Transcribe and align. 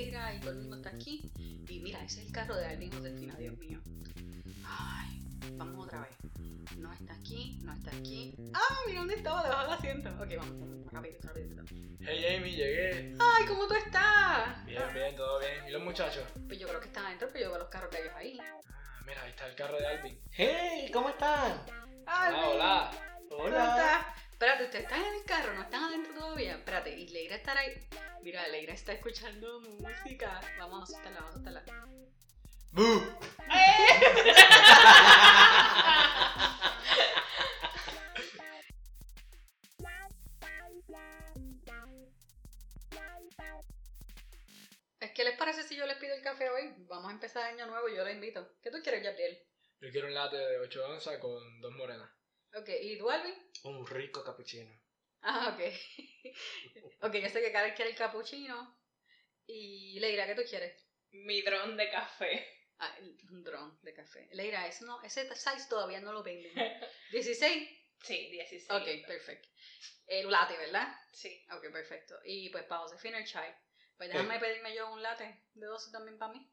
Y 0.00 0.40
todo 0.40 0.52
el 0.52 0.58
mundo 0.58 0.76
está 0.76 0.90
aquí. 0.90 1.28
Y 1.68 1.80
mira, 1.80 1.98
ese 2.04 2.20
es 2.20 2.26
el 2.26 2.32
carro 2.32 2.54
de 2.56 2.66
Alvin 2.66 2.92
Josefina, 2.92 3.34
Dios 3.36 3.58
mío. 3.58 3.80
Ay, 4.64 5.20
vamos 5.56 5.86
otra 5.86 6.02
vez. 6.02 6.16
No 6.76 6.92
está 6.92 7.14
aquí, 7.14 7.58
no 7.64 7.72
está 7.72 7.90
aquí. 7.90 8.36
Ah, 8.54 8.76
mira 8.86 9.00
dónde 9.00 9.14
estaba, 9.14 9.42
debajo 9.42 9.64
del 9.64 9.72
asiento. 9.72 10.10
Ok, 10.10 10.28
vamos, 10.36 10.60
vamos, 10.60 10.92
rápido, 10.92 11.18
rápido. 11.22 11.64
Hey 12.00 12.36
Amy, 12.36 12.52
llegué. 12.52 13.16
Ay, 13.18 13.46
¿cómo 13.46 13.66
tú 13.66 13.74
estás? 13.74 14.64
Bien, 14.66 14.82
bien, 14.94 15.16
todo 15.16 15.40
bien. 15.40 15.66
¿Y 15.66 15.72
los 15.72 15.82
muchachos? 15.82 16.22
Pues 16.46 16.60
yo 16.60 16.68
creo 16.68 16.80
que 16.80 16.86
están 16.86 17.06
adentro, 17.06 17.28
pero 17.32 17.46
yo 17.46 17.50
veo 17.50 17.58
los 17.58 17.68
carros 17.68 17.90
de 17.90 18.00
ellos 18.00 18.12
ahí. 18.14 18.38
Ah, 18.40 19.02
mira, 19.04 19.22
ahí 19.22 19.30
está 19.30 19.48
el 19.48 19.56
carro 19.56 19.78
de 19.78 19.86
Alvin. 19.88 20.20
¡Hey! 20.30 20.90
¿Cómo 20.92 21.08
están? 21.08 21.60
Alvin, 22.06 22.40
Hola, 22.40 22.48
hola. 22.48 22.90
¿cómo 23.28 23.42
Hola. 23.42 23.68
estás? 23.68 24.27
Espérate, 24.38 24.66
¿ustedes 24.66 24.84
están 24.84 25.04
en 25.04 25.14
el 25.14 25.24
carro? 25.24 25.52
¿No 25.52 25.62
están 25.62 25.82
adentro 25.82 26.14
todavía? 26.14 26.52
Espérate, 26.52 26.96
¿y 26.96 27.08
Leira 27.08 27.34
estará 27.34 27.58
ahí? 27.58 27.72
Mira, 28.22 28.46
Leira 28.46 28.72
está 28.72 28.92
escuchando 28.92 29.60
música. 29.62 30.40
Vamos 30.60 30.78
a 30.78 30.82
asustarla, 30.84 31.18
vamos 31.18 31.34
a 31.34 31.38
asustarla. 31.40 31.64
Es 45.00 45.12
que 45.12 45.24
les 45.24 45.36
parece 45.36 45.64
si 45.64 45.74
yo 45.74 45.84
les 45.84 45.96
pido 45.96 46.14
el 46.14 46.22
café 46.22 46.48
hoy? 46.48 46.74
Vamos 46.88 47.08
a 47.08 47.14
empezar 47.14 47.42
año 47.42 47.66
nuevo 47.66 47.88
y 47.88 47.96
yo 47.96 48.04
la 48.04 48.12
invito. 48.12 48.52
¿Qué 48.62 48.70
tú 48.70 48.78
quieres, 48.84 49.02
Gabriel? 49.02 49.36
Yo 49.80 49.90
quiero 49.90 50.06
un 50.06 50.14
latte 50.14 50.36
de 50.36 50.58
8 50.58 50.90
onzas 50.90 51.18
con 51.18 51.60
dos 51.60 51.72
morenas. 51.72 52.08
Ok, 52.54 52.68
¿y 52.80 52.96
tú, 52.98 53.10
Alvin? 53.10 53.34
Un 53.64 53.86
rico 53.86 54.24
capuchino. 54.24 54.70
Ah, 55.22 55.54
ok. 55.54 55.60
ok, 57.02 57.14
yo 57.14 57.28
sé 57.28 57.40
que 57.40 57.52
Karen 57.52 57.74
quiere 57.74 57.90
el 57.90 57.96
cappuccino. 57.96 58.76
Y 59.46 59.98
Leira, 60.00 60.26
¿qué 60.26 60.34
tú 60.34 60.42
quieres? 60.48 60.82
Mi 61.10 61.42
dron 61.42 61.76
de 61.76 61.90
café. 61.90 62.46
Ah, 62.78 62.94
el- 62.98 63.18
un 63.30 63.42
dron 63.42 63.78
de 63.82 63.92
café. 63.92 64.28
Leira, 64.32 64.66
eso 64.66 64.84
no, 64.84 65.02
ese 65.02 65.24
size 65.34 65.66
todavía 65.68 66.00
no 66.00 66.12
lo 66.12 66.22
venden. 66.22 66.52
¿16? 67.12 67.78
Sí, 68.02 68.28
16. 68.30 68.70
Ok, 68.70 69.06
perfecto. 69.06 69.48
El 70.06 70.30
latte, 70.30 70.56
¿verdad? 70.56 70.88
Sí. 71.12 71.44
Ok, 71.50 71.70
perfecto. 71.72 72.18
Y 72.24 72.48
pues 72.50 72.64
para 72.64 72.82
Josefina 72.82 73.18
el 73.18 73.26
chai. 73.26 73.54
Pues 73.96 74.10
déjame 74.10 74.38
pedirme 74.38 74.74
yo 74.74 74.92
un 74.92 75.02
latte 75.02 75.42
de 75.54 75.66
12 75.66 75.90
también 75.90 76.16
para 76.18 76.32
mí. 76.32 76.48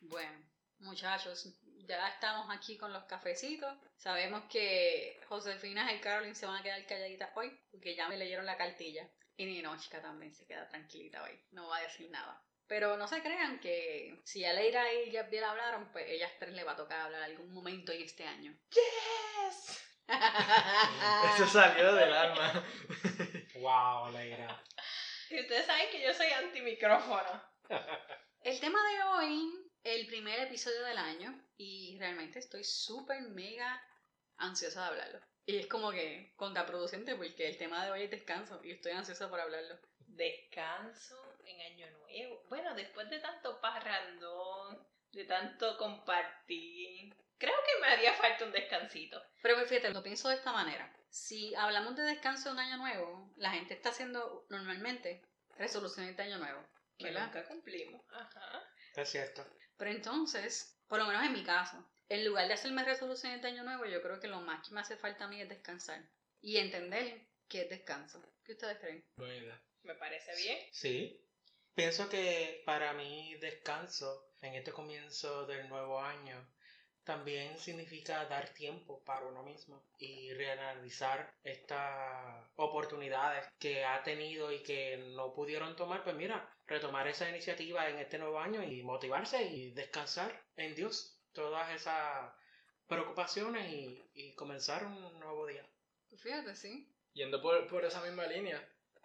Bueno, 0.00 0.47
muchachos, 0.80 1.48
ya 1.86 2.08
estamos 2.08 2.46
aquí 2.50 2.76
con 2.76 2.92
los 2.92 3.04
cafecitos. 3.04 3.76
Sabemos 3.96 4.44
que 4.50 5.20
Josefina 5.28 5.92
y 5.92 6.00
Carolyn 6.00 6.34
se 6.34 6.46
van 6.46 6.56
a 6.56 6.62
quedar 6.62 6.86
calladitas 6.86 7.30
hoy 7.34 7.58
porque 7.70 7.94
ya 7.94 8.08
me 8.08 8.16
leyeron 8.16 8.46
la 8.46 8.56
cartilla. 8.56 9.08
Y 9.36 9.46
Ninochka 9.46 10.02
también 10.02 10.34
se 10.34 10.46
queda 10.46 10.68
tranquilita 10.68 11.22
hoy. 11.22 11.40
No 11.52 11.68
va 11.68 11.78
a 11.78 11.82
decir 11.82 12.10
nada. 12.10 12.42
Pero 12.66 12.96
no 12.96 13.08
se 13.08 13.22
crean 13.22 13.60
que 13.60 14.20
si 14.24 14.44
Aleira 14.44 14.92
y 14.92 15.10
Yabdiel 15.10 15.44
hablaron, 15.44 15.90
pues 15.90 16.04
ellas 16.08 16.32
tres 16.38 16.52
le 16.52 16.64
va 16.64 16.72
a 16.72 16.76
tocar 16.76 17.00
hablar 17.00 17.22
algún 17.22 17.52
momento 17.52 17.92
en 17.92 18.02
este 18.02 18.26
año. 18.26 18.54
¡Yes! 18.70 19.84
Eso 21.34 21.46
salió 21.46 21.94
del 21.94 22.12
alma. 22.12 22.64
¡Wow, 23.54 24.12
Leira! 24.12 24.62
Y 25.30 25.40
ustedes 25.40 25.66
saben 25.66 25.90
que 25.90 26.02
yo 26.02 26.12
soy 26.12 26.26
antimicrófono. 26.26 27.42
El 28.42 28.60
tema 28.60 28.78
de 28.90 29.02
hoy, 29.02 29.67
el 29.84 30.06
primer 30.06 30.40
episodio 30.40 30.82
del 30.84 30.98
año, 30.98 31.40
y 31.56 31.96
realmente 31.98 32.38
estoy 32.38 32.64
súper 32.64 33.22
mega 33.22 33.82
ansiosa 34.36 34.82
de 34.82 34.88
hablarlo. 34.88 35.20
Y 35.46 35.56
es 35.56 35.66
como 35.66 35.90
que 35.90 36.34
contraproducente 36.36 37.14
porque 37.14 37.48
el 37.48 37.56
tema 37.56 37.84
de 37.84 37.90
hoy 37.90 38.02
es 38.02 38.10
descanso 38.10 38.60
y 38.62 38.72
estoy 38.72 38.92
ansiosa 38.92 39.30
por 39.30 39.40
hablarlo. 39.40 39.78
Descanso 40.06 41.16
en 41.46 41.60
Año 41.60 41.90
Nuevo. 41.90 42.44
Bueno, 42.48 42.74
después 42.74 43.08
de 43.08 43.18
tanto 43.18 43.60
parrandón, 43.60 44.86
de 45.12 45.24
tanto 45.24 45.78
compartir, 45.78 47.14
creo 47.38 47.54
que 47.64 47.80
me 47.80 47.86
haría 47.86 48.12
falta 48.14 48.44
un 48.44 48.52
descansito. 48.52 49.22
Pero 49.42 49.54
pues, 49.56 49.68
fíjate, 49.68 49.90
lo 49.90 50.02
pienso 50.02 50.28
de 50.28 50.34
esta 50.34 50.52
manera. 50.52 50.94
Si 51.08 51.54
hablamos 51.54 51.96
de 51.96 52.02
descanso 52.02 52.50
de 52.50 52.52
un 52.52 52.60
año 52.60 52.76
nuevo, 52.76 53.32
la 53.36 53.52
gente 53.52 53.74
está 53.74 53.88
haciendo 53.88 54.46
normalmente 54.50 55.22
resoluciones 55.56 56.16
de 56.16 56.22
año 56.24 56.38
nuevo. 56.38 56.62
Que 56.98 57.10
nunca 57.10 57.44
cumplimos. 57.46 58.04
Ajá. 58.12 58.64
Es 58.96 59.08
cierto. 59.08 59.46
Pero 59.78 59.92
entonces, 59.92 60.76
por 60.88 60.98
lo 60.98 61.06
menos 61.06 61.24
en 61.24 61.32
mi 61.32 61.44
caso, 61.44 61.82
en 62.08 62.24
lugar 62.24 62.48
de 62.48 62.54
hacerme 62.54 62.84
resoluciones 62.84 63.40
de 63.40 63.48
año 63.48 63.62
nuevo, 63.62 63.86
yo 63.86 64.02
creo 64.02 64.20
que 64.20 64.28
lo 64.28 64.40
más 64.40 64.66
que 64.66 64.74
me 64.74 64.80
hace 64.80 64.96
falta 64.96 65.24
a 65.24 65.28
mí 65.28 65.40
es 65.40 65.48
descansar. 65.48 66.02
Y 66.40 66.58
entender 66.58 67.26
qué 67.48 67.62
es 67.62 67.70
descanso. 67.70 68.20
¿Qué 68.44 68.52
ustedes 68.52 68.78
creen? 68.78 69.04
Buena. 69.16 69.62
Me 69.84 69.94
parece 69.94 70.34
bien. 70.36 70.58
Sí. 70.72 71.24
Pienso 71.74 72.08
que 72.08 72.62
para 72.66 72.92
mí 72.92 73.36
descanso 73.36 74.32
en 74.42 74.54
este 74.54 74.72
comienzo 74.72 75.46
del 75.46 75.68
nuevo 75.68 76.00
año 76.00 76.44
también 77.08 77.56
significa 77.56 78.26
dar 78.26 78.50
tiempo 78.50 79.02
para 79.02 79.24
uno 79.24 79.42
mismo 79.42 79.82
y 79.96 80.30
reanalizar 80.34 81.32
estas 81.42 82.46
oportunidades 82.56 83.46
que 83.58 83.82
ha 83.82 84.02
tenido 84.02 84.52
y 84.52 84.62
que 84.62 84.98
no 85.16 85.32
pudieron 85.32 85.74
tomar. 85.74 86.04
Pues 86.04 86.14
mira, 86.16 86.54
retomar 86.66 87.08
esa 87.08 87.26
iniciativa 87.30 87.88
en 87.88 87.98
este 87.98 88.18
nuevo 88.18 88.38
año 88.38 88.62
y 88.62 88.82
motivarse 88.82 89.42
y 89.42 89.70
descansar 89.70 90.38
en 90.56 90.74
Dios 90.74 91.18
todas 91.32 91.74
esas 91.74 92.30
preocupaciones 92.86 93.72
y, 93.72 94.04
y 94.12 94.34
comenzar 94.34 94.84
un 94.84 95.18
nuevo 95.18 95.46
día. 95.46 95.66
Fíjate, 96.18 96.54
sí. 96.56 96.92
Yendo 97.14 97.40
por, 97.40 97.66
por 97.68 97.86
esa 97.86 98.02
misma 98.02 98.26
línea, 98.26 98.62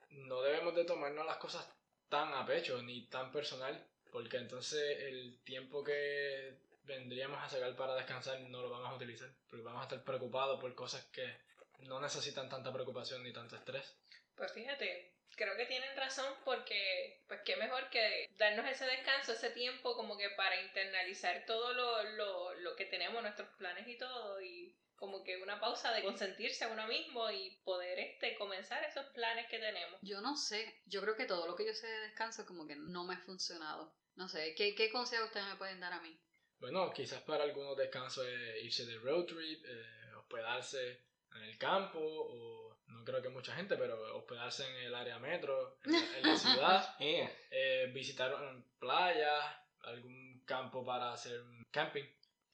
no 0.09 0.41
debemos 0.41 0.75
de 0.75 0.83
tomarnos 0.83 1.25
las 1.25 1.37
cosas 1.37 1.65
tan 2.09 2.33
a 2.33 2.45
pecho 2.45 2.83
ni 2.83 3.07
tan 3.07 3.31
personal, 3.31 3.81
porque 4.11 4.35
entonces 4.35 4.99
el 5.03 5.41
tiempo 5.45 5.85
que 5.85 6.62
vendríamos 6.83 7.41
a 7.41 7.49
sacar 7.49 7.75
para 7.75 7.95
descansar 7.95 8.39
no 8.41 8.61
lo 8.61 8.69
vamos 8.69 8.89
a 8.89 8.95
utilizar, 8.95 9.29
porque 9.49 9.63
vamos 9.63 9.81
a 9.81 9.83
estar 9.83 10.03
preocupados 10.03 10.59
por 10.59 10.73
cosas 10.75 11.05
que 11.05 11.37
no 11.79 11.99
necesitan 11.99 12.49
tanta 12.49 12.71
preocupación 12.71 13.23
ni 13.23 13.33
tanto 13.33 13.55
estrés. 13.55 13.97
Pues 14.35 14.51
fíjate, 14.51 15.13
creo 15.35 15.55
que 15.55 15.65
tienen 15.65 15.95
razón 15.95 16.33
porque, 16.45 17.23
pues 17.27 17.41
qué 17.45 17.55
mejor 17.55 17.89
que 17.89 18.29
darnos 18.37 18.65
ese 18.67 18.85
descanso, 18.85 19.33
ese 19.33 19.51
tiempo 19.51 19.95
como 19.95 20.17
que 20.17 20.29
para 20.31 20.61
internalizar 20.61 21.45
todo 21.45 21.73
lo, 21.73 22.03
lo, 22.15 22.53
lo 22.55 22.75
que 22.75 22.85
tenemos, 22.85 23.21
nuestros 23.21 23.49
planes 23.57 23.87
y 23.87 23.97
todo, 23.97 24.41
y 24.41 24.75
como 24.95 25.23
que 25.23 25.35
una 25.37 25.59
pausa 25.59 25.91
de 25.91 26.01
consentirse 26.01 26.63
a 26.63 26.69
uno 26.69 26.87
mismo 26.87 27.29
y 27.29 27.49
poder 27.65 27.99
este 27.99 28.37
comenzar 28.37 28.83
esos 28.85 29.05
planes 29.07 29.47
que 29.49 29.59
tenemos. 29.59 29.99
Yo 30.01 30.21
no 30.21 30.37
sé. 30.37 30.81
Yo 30.85 31.01
creo 31.01 31.17
que 31.17 31.25
todo 31.25 31.45
lo 31.45 31.55
que 31.55 31.65
yo 31.65 31.73
sé 31.73 31.87
de 31.87 31.99
descanso 32.07 32.45
como 32.45 32.65
que 32.65 32.77
no 32.77 33.03
me 33.03 33.15
ha 33.15 33.19
funcionado. 33.19 33.93
No 34.15 34.29
sé. 34.29 34.55
¿Qué, 34.55 34.75
qué 34.75 34.89
consejo 34.91 35.25
ustedes 35.25 35.45
me 35.47 35.57
pueden 35.57 35.81
dar 35.81 35.91
a 35.91 35.99
mí? 35.99 36.17
Bueno, 36.63 36.93
quizás 36.93 37.21
para 37.23 37.43
algunos 37.43 37.75
descansos 37.75 38.25
es 38.25 38.63
irse 38.63 38.85
de 38.85 38.97
road 38.99 39.25
trip, 39.25 39.65
eh, 39.65 40.15
hospedarse 40.17 40.97
en 41.35 41.41
el 41.41 41.57
campo, 41.57 41.99
o 41.99 42.77
no 42.87 43.03
creo 43.03 43.21
que 43.21 43.27
mucha 43.27 43.53
gente, 43.53 43.75
pero 43.75 44.15
hospedarse 44.15 44.65
en 44.69 44.75
el 44.85 44.95
área 44.95 45.19
metro, 45.19 45.77
en 45.83 45.91
la, 45.91 46.17
en 46.19 46.23
la 46.25 46.37
ciudad, 46.37 46.97
Yeah. 46.99 47.29
eh, 47.51 47.91
visitar 47.93 48.33
playas, 48.79 49.43
algún 49.81 50.41
campo 50.45 50.85
para 50.85 51.11
hacer 51.11 51.41
un 51.41 51.65
camping. 51.69 52.05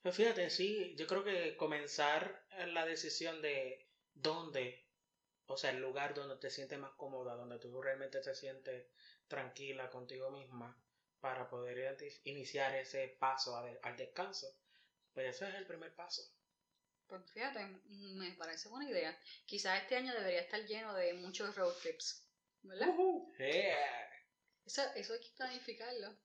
Pues 0.02 0.16
fíjate, 0.16 0.50
sí, 0.50 0.92
yo 0.96 1.06
creo 1.06 1.22
que 1.22 1.56
comenzar 1.56 2.48
en 2.58 2.74
la 2.74 2.84
decisión 2.84 3.40
de 3.40 3.86
dónde, 4.12 4.88
o 5.46 5.56
sea, 5.56 5.70
el 5.70 5.80
lugar 5.80 6.14
donde 6.14 6.34
te 6.34 6.50
sientes 6.50 6.80
más 6.80 6.94
cómoda, 6.96 7.36
donde 7.36 7.60
tú 7.60 7.80
realmente 7.80 8.20
te 8.20 8.34
sientes 8.34 8.88
tranquila 9.28 9.88
contigo 9.88 10.32
misma 10.32 10.76
para 11.20 11.48
poder 11.48 11.96
iniciar 12.24 12.74
ese 12.74 13.16
paso 13.18 13.56
al 13.56 13.96
descanso, 13.96 14.46
pues 15.12 15.36
ese 15.36 15.48
es 15.48 15.54
el 15.56 15.66
primer 15.66 15.94
paso. 15.94 16.22
Pues 17.06 17.28
fíjate, 17.32 17.66
me 17.88 18.32
parece 18.32 18.68
buena 18.68 18.88
idea. 18.88 19.18
Quizás 19.44 19.82
este 19.82 19.96
año 19.96 20.14
debería 20.14 20.40
estar 20.40 20.64
lleno 20.64 20.94
de 20.94 21.14
muchos 21.14 21.54
road 21.56 21.74
trips. 21.82 22.24
¿Verdad? 22.62 22.88
Yeah. 23.38 24.10
Eso, 24.64 24.82
eso 24.94 25.14
hay 25.14 25.20
que 25.20 25.30
planificarlo. 25.36 26.16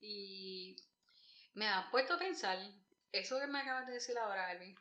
Y 0.00 0.76
me 1.54 1.68
ha 1.68 1.88
puesto 1.90 2.14
a 2.14 2.18
pensar, 2.18 2.58
eso 3.10 3.40
que 3.40 3.46
me 3.46 3.60
acabas 3.60 3.86
de 3.86 3.94
decir 3.94 4.16
ahora, 4.18 4.48
Alvin, 4.48 4.76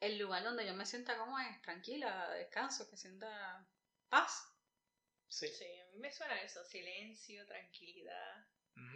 el 0.00 0.18
lugar 0.18 0.42
donde 0.42 0.66
yo 0.66 0.74
me 0.74 0.86
sienta 0.86 1.16
como 1.16 1.38
es, 1.38 1.62
tranquila, 1.62 2.30
descanso, 2.30 2.88
que 2.90 2.96
sienta 2.96 3.66
paz. 4.08 4.53
Sí. 5.34 5.48
Sí, 5.48 5.64
a 5.80 5.86
mí 5.86 5.98
me 5.98 6.12
suena 6.12 6.40
eso, 6.42 6.64
silencio, 6.64 7.44
tranquilidad, 7.46 8.46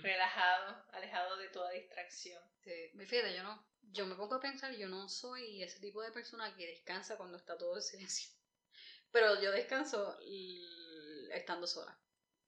relajado, 0.02 0.84
alejado 0.92 1.36
de 1.36 1.48
toda 1.48 1.70
distracción. 1.70 2.42
Sí, 2.62 2.90
me 2.94 3.06
fíjate, 3.06 3.34
yo 3.34 3.42
no, 3.42 3.66
yo 3.82 4.06
me 4.06 4.14
pongo 4.14 4.36
a 4.36 4.40
pensar, 4.40 4.72
yo 4.76 4.88
no 4.88 5.08
soy 5.08 5.62
ese 5.62 5.80
tipo 5.80 6.00
de 6.02 6.12
persona 6.12 6.54
que 6.54 6.66
descansa 6.66 7.16
cuando 7.16 7.36
está 7.38 7.56
todo 7.58 7.74
en 7.76 7.82
silencio. 7.82 8.30
Pero 9.10 9.40
yo 9.40 9.50
descanso 9.50 10.16
l- 10.20 11.34
estando 11.36 11.66
sola. 11.66 11.98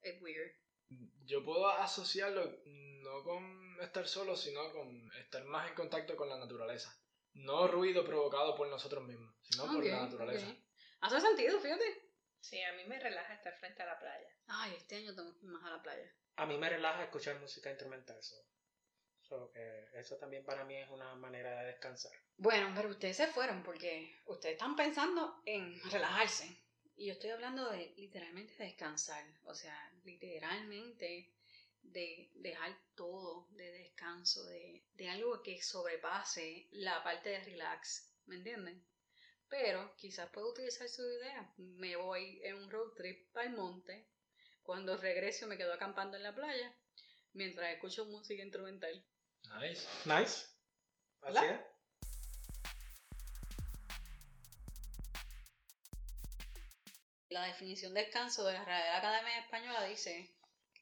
Es 0.01 0.21
weird. 0.21 0.51
Yo 1.25 1.43
puedo 1.43 1.67
asociarlo 1.67 2.61
no 2.65 3.23
con 3.23 3.77
estar 3.81 4.07
solo, 4.07 4.35
sino 4.35 4.71
con 4.71 5.11
estar 5.19 5.43
más 5.45 5.67
en 5.69 5.75
contacto 5.75 6.15
con 6.15 6.29
la 6.29 6.37
naturaleza. 6.37 6.97
No 7.33 7.67
ruido 7.67 8.03
provocado 8.03 8.55
por 8.55 8.67
nosotros 8.67 9.03
mismos, 9.03 9.33
sino 9.41 9.63
por 9.71 9.77
Ok, 9.77 9.85
la 9.85 9.99
naturaleza. 10.01 10.45
ok. 10.47 10.57
Hace 11.01 11.21
sentido, 11.21 11.59
fíjate. 11.59 12.10
Sí, 12.41 12.61
a 12.61 12.73
mí 12.73 12.83
me 12.85 12.99
relaja 12.99 13.35
estar 13.35 13.55
frente 13.57 13.83
a 13.83 13.85
la 13.85 13.99
playa. 13.99 14.27
Ay, 14.47 14.73
este 14.75 14.97
año 14.97 15.15
tengo 15.15 15.33
que 15.37 15.45
ir 15.45 15.51
más 15.51 15.63
a 15.63 15.75
la 15.77 15.81
playa. 15.81 16.11
A 16.35 16.45
mí 16.45 16.57
me 16.57 16.69
relaja 16.69 17.03
escuchar 17.03 17.39
música 17.39 17.69
instrumental. 17.69 18.21
So. 18.21 18.35
So 19.21 19.51
que 19.51 19.87
eso 19.93 20.17
también 20.17 20.43
para 20.43 20.65
mí 20.65 20.75
es 20.75 20.89
una 20.89 21.15
manera 21.15 21.61
de 21.61 21.67
descansar. 21.67 22.11
Bueno, 22.35 22.73
pero 22.75 22.89
ustedes 22.89 23.15
se 23.15 23.27
fueron 23.27 23.63
porque 23.63 24.19
ustedes 24.25 24.55
están 24.55 24.75
pensando 24.75 25.41
en 25.45 25.79
relajarse. 25.91 26.57
Y 26.95 27.07
yo 27.07 27.13
estoy 27.13 27.29
hablando 27.29 27.69
de 27.69 27.93
literalmente 27.95 28.55
descansar. 28.61 29.23
O 29.43 29.53
sea, 29.53 29.91
literalmente 30.03 31.31
de 31.83 32.29
dejar 32.35 32.75
todo 32.95 33.47
de 33.51 33.71
descanso, 33.71 34.45
de, 34.45 34.83
de 34.93 35.09
algo 35.09 35.41
que 35.41 35.61
sobrepase 35.61 36.67
la 36.71 37.03
parte 37.03 37.29
de 37.29 37.43
relax. 37.43 38.11
¿Me 38.25 38.35
entienden? 38.35 38.83
Pero 39.51 39.93
quizás 39.97 40.29
puedo 40.29 40.49
utilizar 40.49 40.87
su 40.87 41.03
idea. 41.03 41.53
Me 41.57 41.97
voy 41.97 42.39
en 42.43 42.55
un 42.55 42.71
road 42.71 42.93
trip 42.95 43.35
al 43.35 43.51
monte. 43.51 44.07
Cuando 44.63 44.95
regreso 44.95 45.45
me 45.45 45.57
quedo 45.57 45.73
acampando 45.73 46.15
en 46.15 46.23
la 46.23 46.33
playa 46.33 46.73
mientras 47.33 47.73
escucho 47.73 48.05
música 48.05 48.41
instrumental. 48.41 49.05
Nice. 49.59 49.87
Nice. 50.05 50.47
Así 51.21 51.45
es. 51.45 51.59
La 57.29 57.45
definición 57.47 57.93
de 57.93 58.03
descanso 58.03 58.45
de 58.45 58.53
la 58.53 58.63
Real 58.63 58.95
Academia 58.95 59.39
Española 59.39 59.83
dice 59.83 60.33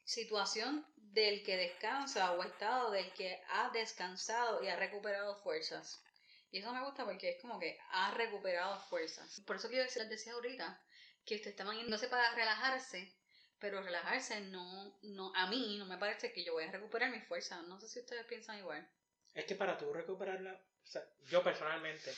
situación 0.04 0.86
del 0.96 1.42
que 1.42 1.56
descansa 1.56 2.32
o 2.32 2.42
estado 2.44 2.92
del 2.92 3.12
que 3.14 3.42
ha 3.48 3.70
descansado 3.70 4.62
y 4.62 4.68
ha 4.68 4.76
recuperado 4.76 5.36
fuerzas. 5.42 6.04
Y 6.50 6.58
eso 6.58 6.72
me 6.72 6.84
gusta 6.84 7.04
porque 7.04 7.30
es 7.30 7.40
como 7.40 7.58
que 7.58 7.78
ha 7.92 8.10
recuperado 8.12 8.80
fuerzas. 8.88 9.40
Por 9.46 9.56
eso 9.56 9.68
quiero 9.68 9.84
decir, 9.84 10.02
les 10.02 10.10
decía 10.10 10.32
ahorita, 10.32 10.82
que 11.24 11.36
ustedes 11.36 11.52
estaban 11.52 11.76
yéndose 11.76 12.08
para 12.08 12.34
relajarse, 12.34 13.14
pero 13.58 13.82
relajarse 13.82 14.40
no, 14.40 14.98
no, 15.02 15.32
a 15.36 15.46
mí 15.48 15.76
no 15.78 15.86
me 15.86 15.98
parece 15.98 16.32
que 16.32 16.44
yo 16.44 16.54
voy 16.54 16.64
a 16.64 16.72
recuperar 16.72 17.10
mis 17.10 17.26
fuerzas. 17.26 17.62
No 17.64 17.78
sé 17.80 17.88
si 17.88 18.00
ustedes 18.00 18.24
piensan 18.26 18.58
igual. 18.58 18.88
Es 19.34 19.44
que 19.44 19.54
para 19.54 19.78
tú 19.78 19.92
recuperarla, 19.92 20.52
o 20.52 20.86
sea, 20.86 21.04
yo 21.28 21.42
personalmente, 21.44 22.12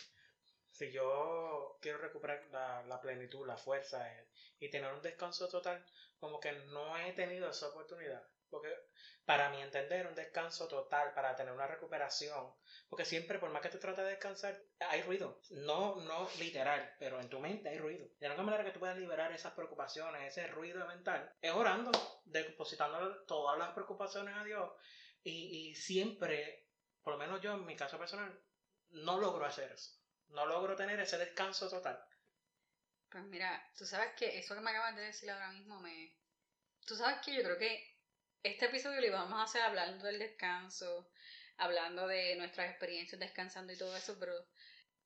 si 0.71 0.91
yo 0.93 1.79
quiero 1.83 1.99
recuperar 1.99 2.47
la, 2.51 2.83
la 2.85 3.01
plenitud, 3.01 3.47
la 3.47 3.57
fuerza 3.57 4.11
eh, 4.11 4.29
y 4.61 4.71
tener 4.71 4.93
un 4.93 5.03
descanso 5.03 5.49
total, 5.49 5.85
como 6.19 6.41
que 6.41 6.53
no 6.53 6.97
he 6.97 7.13
tenido 7.13 7.51
esa 7.51 7.69
oportunidad. 7.69 8.23
Porque 8.49 8.69
para 9.25 9.51
mi 9.51 9.61
entender, 9.61 10.07
un 10.07 10.15
descanso 10.15 10.67
total, 10.67 11.15
para 11.15 11.37
tener 11.37 11.53
una 11.53 11.67
recuperación, 11.67 12.53
porque 12.89 13.05
siempre, 13.05 13.39
por 13.39 13.51
más 13.51 13.63
que 13.63 13.69
tú 13.69 13.79
trates 13.79 14.05
de 14.05 14.11
descansar, 14.11 14.61
hay 14.81 15.03
ruido. 15.03 15.41
No, 15.51 15.97
no 15.97 16.29
literal, 16.39 16.97
pero 16.99 17.21
en 17.21 17.29
tu 17.29 17.39
mente 17.39 17.69
hay 17.69 17.79
ruido. 17.79 18.09
De 18.19 18.27
única 18.27 18.43
manera 18.43 18.65
que 18.65 18.73
tú 18.73 18.81
puedas 18.81 18.99
liberar 18.99 19.31
esas 19.33 19.53
preocupaciones, 19.53 20.27
ese 20.27 20.49
ruido 20.49 20.87
mental, 20.87 21.33
es 21.41 21.53
orando, 21.53 21.93
depositando 22.25 23.25
todas 23.25 23.59
las 23.59 23.73
preocupaciones 23.73 24.37
a 24.37 24.45
Dios. 24.45 24.71
Y, 25.23 25.71
y 25.71 25.75
siempre, 25.77 26.69
por 27.03 27.15
lo 27.15 27.19
menos 27.19 27.41
yo 27.41 27.55
en 27.55 27.65
mi 27.65 27.77
caso 27.77 27.99
personal, 27.99 28.37
no 28.91 29.19
logro 29.19 29.45
hacer 29.45 29.71
eso. 29.71 29.93
No 30.29 30.47
logro 30.47 30.75
tener 30.75 30.99
ese 30.99 31.19
descanso 31.19 31.69
total. 31.69 32.03
Pues 33.09 33.25
mira, 33.25 33.71
tú 33.77 33.85
sabes 33.85 34.15
que 34.17 34.39
eso 34.39 34.55
que 34.55 34.63
me 34.63 34.71
acabas 34.71 34.97
de 34.97 35.03
decir 35.03 35.31
ahora 35.31 35.51
mismo 35.51 35.79
me... 35.81 36.17
Tú 36.87 36.97
sabes 36.97 37.21
que 37.25 37.35
yo 37.35 37.43
creo 37.43 37.59
que 37.59 37.92
este 38.43 38.67
episodio 38.67 39.01
lo 39.01 39.07
íbamos 39.07 39.39
a 39.39 39.45
hacer 39.45 39.63
hablando 39.63 40.07
del 40.07 40.19
descanso, 40.19 41.11
hablando 41.59 42.07
de 42.09 42.35
nuestras 42.37 42.71
experiencias 42.71 43.21
descansando 43.21 43.73
y 43.73 43.79
todo 43.79 43.97
eso, 43.97 44.17
pero 44.19 44.33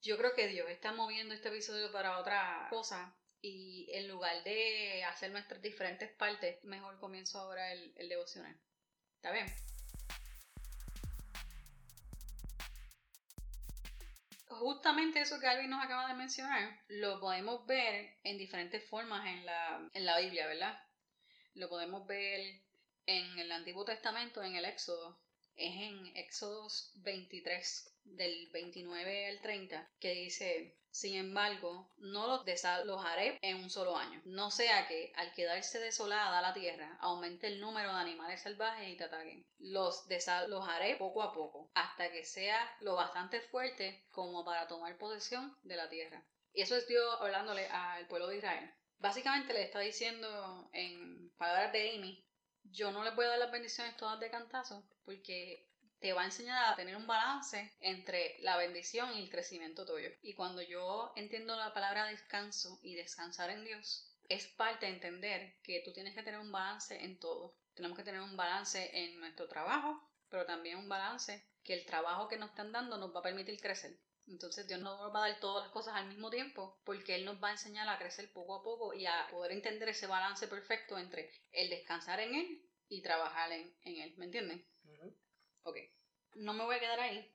yo 0.01 0.17
creo 0.17 0.35
que 0.35 0.49
Dios 0.49 0.69
está 0.71 0.93
moviendo 0.93 1.35
este 1.35 1.49
episodio 1.49 1.93
para 1.93 2.19
otra 2.19 2.67
cosa 2.71 3.15
y 3.43 3.89
en 3.93 4.09
lugar 4.09 4.43
de 4.45 5.05
hacer 5.05 5.31
nuestras 5.33 5.61
diferentes 5.61 6.11
partes, 6.13 6.63
mejor 6.65 6.99
comienzo 6.99 7.39
ahora 7.39 7.73
el, 7.73 7.93
el 7.97 8.09
devocional. 8.09 8.59
¿Está 9.17 9.33
bien? 9.33 9.47
Justamente 14.49 15.21
eso 15.21 15.39
que 15.39 15.47
Alvin 15.47 15.69
nos 15.69 15.85
acaba 15.85 16.09
de 16.09 16.15
mencionar, 16.15 16.81
lo 16.89 17.21
podemos 17.21 17.67
ver 17.67 18.17
en 18.23 18.39
diferentes 18.39 18.89
formas 18.89 19.27
en 19.27 19.45
la, 19.45 19.91
en 19.93 20.07
la 20.07 20.19
Biblia, 20.19 20.47
¿verdad? 20.47 20.83
Lo 21.55 21.69
podemos 21.69 22.07
ver 22.07 22.66
en 23.07 23.39
el 23.39 23.53
Antiguo 23.53 23.85
Testamento, 23.85 24.43
en 24.43 24.57
el 24.57 24.65
Éxodo, 24.65 25.19
es 25.55 25.75
en 25.75 26.17
Éxodos 26.17 26.93
23, 26.97 27.93
del 28.05 28.49
29 28.51 29.29
al 29.29 29.41
30, 29.41 29.91
que 29.99 30.11
dice, 30.11 30.77
sin 30.91 31.15
embargo, 31.17 31.93
no 31.99 32.27
los 32.27 32.45
desalojaré 32.45 33.39
en 33.43 33.57
un 33.57 33.71
solo 33.71 33.97
año, 33.97 34.21
no 34.25 34.51
sea 34.51 34.87
que 34.89 35.13
al 35.17 35.33
quedarse 35.33 35.79
desolada 35.79 36.41
la 36.41 36.55
tierra 36.55 36.97
aumente 37.01 37.47
el 37.49 37.61
número 37.61 37.93
de 37.93 38.01
animales 38.01 38.43
salvajes 38.43 38.89
y 38.89 38.97
te 38.97 39.05
ataquen. 39.05 39.47
Los 39.59 40.09
desalojaré 40.09 40.97
poco 40.97 41.23
a 41.23 41.33
poco, 41.33 41.71
hasta 41.75 42.11
que 42.11 42.25
sea 42.25 42.77
lo 42.81 42.95
bastante 42.95 43.41
fuerte 43.41 44.07
como 44.11 44.45
para 44.45 44.69
tomar 44.69 44.97
posesión 44.99 45.57
de 45.63 45.77
la 45.77 45.89
tierra. 45.89 46.25
Y 46.53 46.63
eso 46.63 46.77
es 46.77 46.87
Dios 46.89 47.17
hablándole 47.21 47.67
al 47.69 48.07
pueblo 48.09 48.29
de 48.29 48.39
Israel. 48.39 48.75
Básicamente 48.99 49.53
le 49.53 49.63
está 49.63 49.81
diciendo 49.81 50.71
en 50.73 51.31
palabras 51.37 51.73
de 51.73 51.95
Amy, 51.95 52.26
yo 52.73 52.91
no 52.93 53.05
les 53.05 53.15
voy 53.15 53.27
a 53.27 53.31
dar 53.31 53.39
las 53.39 53.53
bendiciones 53.53 53.97
todas 53.97 54.21
de 54.21 54.31
cantazo 54.31 54.89
porque 55.05 55.69
te 55.99 56.13
va 56.13 56.23
a 56.23 56.27
enseñar 56.27 56.73
a 56.73 56.77
tener 56.77 56.97
un 56.97 57.07
balance 57.07 57.75
entre 57.81 58.37
la 58.41 58.57
bendición 58.57 59.15
y 59.15 59.23
el 59.23 59.31
crecimiento 59.31 59.87
tuyo. 59.87 60.11
Y 60.23 60.35
cuando 60.35 60.63
yo 60.63 61.13
entiendo 61.17 61.57
la 61.57 61.73
palabra 61.73 62.07
descanso 62.07 62.79
y 62.83 62.95
descansar 62.95 63.51
en 63.51 63.65
Dios, 63.65 64.13
es 64.29 64.47
parte 64.47 64.87
de 64.87 64.93
entender 64.93 65.55
que 65.63 65.83
tú 65.85 65.93
tienes 65.93 66.15
que 66.15 66.23
tener 66.23 66.41
un 66.41 66.53
balance 66.53 67.03
en 67.03 67.19
todo. 67.19 67.57
Tenemos 67.75 67.97
que 67.97 68.05
tener 68.05 68.21
un 68.21 68.37
balance 68.37 68.91
en 68.93 69.19
nuestro 69.21 69.49
trabajo, 69.49 70.01
pero 70.29 70.45
también 70.45 70.79
un 70.79 70.89
balance 70.89 71.45
que 71.63 71.75
el 71.75 71.87
trabajo 71.87 72.29
que 72.29 72.39
nos 72.39 72.51
están 72.51 72.73
dando 72.73 72.99
nos 72.99 73.15
va 73.15 73.21
a 73.21 73.25
permitir 73.25 73.61
crecer. 73.61 73.99
Entonces 74.29 74.67
Dios 74.67 74.81
no 74.81 74.97
nos 74.97 75.15
va 75.15 75.25
a 75.25 75.29
dar 75.31 75.41
todas 75.41 75.65
las 75.65 75.73
cosas 75.73 75.95
al 75.95 76.09
mismo 76.09 76.31
tiempo 76.31 76.81
porque 76.85 77.15
Él 77.15 77.25
nos 77.25 77.43
va 77.43 77.49
a 77.49 77.53
enseñar 77.53 77.89
a 77.89 77.99
crecer 77.99 78.33
poco 78.33 78.57
a 78.57 78.63
poco 78.63 78.93
y 78.93 79.07
a 79.07 79.29
poder 79.31 79.53
entender 79.53 79.89
ese 79.89 80.07
balance 80.07 80.49
perfecto 80.49 80.99
entre 80.99 81.31
el 81.53 81.71
descansar 81.71 82.21
en 82.21 82.35
Él 82.35 82.63
y 82.89 83.03
trabajar 83.03 83.53
en, 83.53 83.73
en 83.85 83.97
Él. 83.99 84.15
¿Me 84.17 84.27
entienden? 84.27 84.67
Ok. 85.63 85.77
No 86.35 86.53
me 86.53 86.65
voy 86.65 86.77
a 86.77 86.81
quedar 86.81 87.01
ahí 87.01 87.33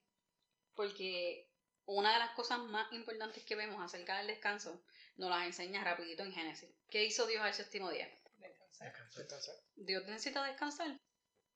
porque 0.75 1.49
una 1.85 2.13
de 2.13 2.19
las 2.19 2.31
cosas 2.31 2.59
más 2.59 2.91
importantes 2.93 3.43
que 3.43 3.55
vemos 3.55 3.81
acerca 3.81 4.17
del 4.17 4.27
descanso 4.27 4.83
nos 5.15 5.29
las 5.29 5.45
enseña 5.45 5.83
rapidito 5.83 6.23
en 6.23 6.33
Génesis. 6.33 6.69
¿Qué 6.89 7.05
hizo 7.05 7.25
Dios 7.27 7.41
al 7.41 7.53
séptimo 7.53 7.89
día? 7.89 8.09
Descansar. 8.37 8.93
Descansar. 9.15 9.55
¿Dios 9.75 10.05
necesita 10.07 10.43
descansar? 10.45 10.99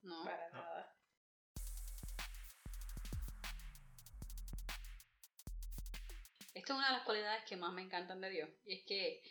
No. 0.02 0.24
Para 0.24 0.50
nada. 0.50 0.95
Esta 6.56 6.72
es 6.72 6.80
una 6.80 6.88
de 6.88 6.94
las 6.94 7.04
cualidades 7.04 7.44
que 7.44 7.58
más 7.58 7.74
me 7.74 7.82
encantan 7.82 8.22
de 8.22 8.30
Dios. 8.30 8.50
Y 8.64 8.76
es 8.76 8.86
que, 8.86 9.22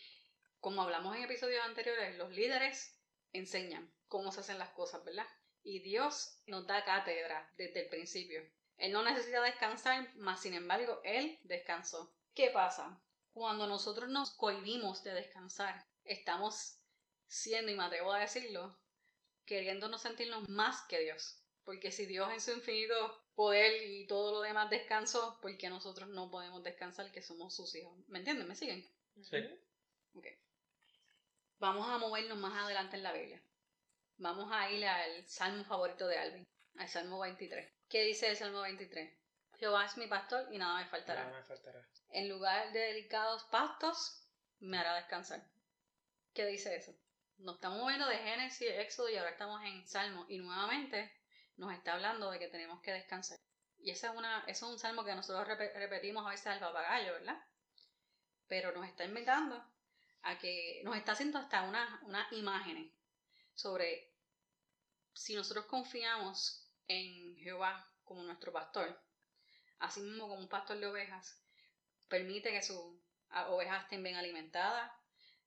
como 0.61 0.83
hablamos 0.83 1.17
en 1.17 1.23
episodios 1.23 1.65
anteriores, 1.65 2.17
los 2.19 2.31
líderes 2.31 3.01
enseñan 3.33 3.91
cómo 4.09 4.31
se 4.31 4.41
hacen 4.41 4.59
las 4.59 4.69
cosas, 4.71 5.03
¿verdad? 5.05 5.27
Y 5.63 5.81
Dios 5.81 6.39
nos 6.47 6.67
da 6.67 6.85
cátedra 6.85 7.51
desde 7.57 7.85
el 7.85 7.89
principio. 7.89 8.43
Él 8.77 8.93
no 8.93 9.03
necesita 9.03 9.41
descansar, 9.41 10.15
más 10.17 10.43
sin 10.43 10.53
embargo, 10.53 11.01
Él 11.03 11.39
descansó. 11.45 12.15
¿Qué 12.35 12.51
pasa? 12.51 13.01
Cuando 13.33 13.67
nosotros 13.67 14.11
nos 14.11 14.35
cohibimos 14.35 15.03
de 15.03 15.15
descansar, 15.15 15.83
estamos 16.05 16.79
siendo, 17.27 17.73
y 17.73 17.75
me 17.75 17.85
atrevo 17.85 18.13
a 18.13 18.21
decirlo, 18.21 18.79
queriéndonos 19.47 20.03
sentirnos 20.03 20.47
más 20.51 20.83
que 20.89 21.01
Dios. 21.01 21.43
Porque 21.65 21.91
si 21.91 22.07
Dios 22.07 22.31
en 22.33 22.41
su 22.41 22.53
infinito 22.53 22.95
poder 23.35 23.83
y 23.83 24.07
todo 24.07 24.33
lo 24.33 24.41
demás 24.43 24.71
descansó, 24.71 25.39
¿por 25.41 25.57
qué 25.57 25.69
nosotros 25.69 26.09
no 26.09 26.31
podemos 26.31 26.63
descansar 26.63 27.11
que 27.11 27.23
somos 27.23 27.55
sus 27.55 27.75
hijos? 27.75 27.97
¿Me 28.09 28.19
entienden? 28.19 28.47
¿Me 28.47 28.55
siguen? 28.55 28.87
Sí. 29.23 29.39
Ok. 30.15 30.27
Vamos 31.59 31.89
a 31.89 31.99
movernos 31.99 32.39
más 32.39 32.55
adelante 32.63 32.97
en 32.97 33.03
la 33.03 33.13
Biblia. 33.13 33.43
Vamos 34.19 34.51
a 34.53 34.71
ir 34.71 34.85
al 34.87 35.27
salmo 35.27 35.65
favorito 35.65 36.07
de 36.07 36.19
Alvin, 36.19 36.47
al 36.77 36.89
salmo 36.89 37.19
23. 37.21 37.73
¿Qué 37.89 38.03
dice 38.03 38.29
el 38.29 38.37
salmo 38.37 38.61
23? 38.61 39.11
Jehová 39.59 39.87
es 39.87 39.97
mi 39.97 40.07
pastor 40.07 40.47
y 40.53 40.59
nada 40.59 40.79
me 40.81 40.87
faltará. 40.87 41.25
Nada 41.25 41.39
me 41.39 41.45
faltará. 41.45 41.89
En 42.11 42.29
lugar 42.29 42.73
de 42.73 42.81
delicados 42.81 43.45
pastos, 43.45 44.29
me 44.61 44.79
hará 44.79 44.95
descansar. 44.97 45.43
¿Qué 46.33 46.47
dice 46.47 46.77
eso? 46.77 46.95
Nos 47.39 47.57
estamos 47.57 47.81
moviendo 47.81 48.07
de 48.07 48.19
Génesis, 48.19 48.71
Éxodo 48.71 49.09
y 49.09 49.17
ahora 49.17 49.31
estamos 49.31 49.63
en 49.65 49.87
Salmo. 49.87 50.27
Y 50.29 50.39
nuevamente 50.39 51.13
nos 51.57 51.73
está 51.73 51.95
hablando 51.95 52.31
de 52.31 52.39
que 52.39 52.49
tenemos 52.49 52.81
que 52.81 52.93
descansar. 52.93 53.39
Y 53.79 53.91
ese 53.91 54.07
es, 54.07 54.13
una, 54.15 54.45
es 54.47 54.63
un 54.63 54.79
salmo 54.79 55.05
que 55.05 55.15
nosotros 55.15 55.47
repe- 55.47 55.73
repetimos 55.75 56.27
a 56.27 56.31
veces 56.31 56.47
al 56.47 56.61
papagayo, 56.61 57.13
¿verdad? 57.13 57.39
Pero 58.49 58.73
nos 58.73 58.87
está 58.87 59.05
invitando 59.05 59.63
a 60.23 60.39
que 60.39 60.81
nos 60.85 60.97
está 60.97 61.13
haciendo 61.13 61.39
hasta 61.39 61.63
unas 61.63 62.03
una 62.03 62.27
imágenes 62.31 62.93
sobre 63.55 64.11
si 65.13 65.35
nosotros 65.35 65.67
confiamos 65.67 66.67
en 66.89 67.37
Jehová 67.37 67.87
como 68.05 68.23
nuestro 68.23 68.53
pastor, 68.53 69.01
así 69.79 70.01
mismo 70.01 70.29
como 70.29 70.41
un 70.41 70.49
pastor 70.49 70.79
de 70.79 70.87
ovejas, 70.87 71.41
permite 72.09 72.51
que 72.51 72.63
sus 72.63 72.79
ovejas 73.49 73.83
estén 73.85 74.03
bien 74.03 74.17
alimentadas, 74.17 74.91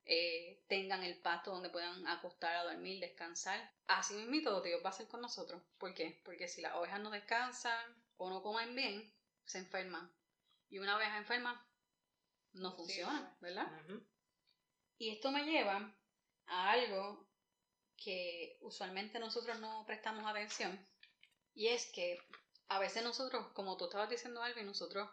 eh, 0.10 0.64
tengan 0.68 1.04
el 1.04 1.20
pasto 1.20 1.52
donde 1.52 1.70
puedan 1.70 2.08
acostar 2.08 2.56
a 2.56 2.64
dormir, 2.64 3.02
descansar. 3.02 3.60
Así 3.88 4.14
mismo 4.14 4.62
Dios 4.62 4.82
va 4.84 4.90
a 4.90 4.94
ser 4.94 5.08
con 5.08 5.22
nosotros. 5.22 5.62
¿Por 5.78 5.94
qué? 5.94 6.22
Porque 6.24 6.48
si 6.48 6.62
las 6.62 6.76
ovejas 6.76 7.02
no 7.02 7.10
descansan 7.10 8.04
o 8.16 8.30
no 8.30 8.42
comen 8.42 8.74
bien, 8.74 9.14
se 9.46 9.60
enferman. 9.60 10.10
Y 10.70 10.80
una 10.80 10.96
oveja 10.96 11.18
enferma 11.18 11.66
no 12.54 12.76
funciona, 12.76 13.38
¿verdad? 13.42 13.68
Y 14.98 15.10
esto 15.12 15.32
me 15.32 15.44
lleva 15.44 15.94
a 16.48 16.72
algo 16.72 17.28
que 17.98 18.58
usualmente 18.62 19.20
nosotros 19.20 19.60
no 19.60 19.86
prestamos 19.86 20.26
atención. 20.26 20.80
Y 21.54 21.68
es 21.68 21.92
que 21.92 22.18
a 22.70 22.80
veces 22.80 23.04
nosotros, 23.04 23.48
como 23.54 23.76
tú 23.76 23.86
estabas 23.86 24.10
diciendo, 24.10 24.42
Alvin, 24.42 24.66
nosotros 24.66 25.10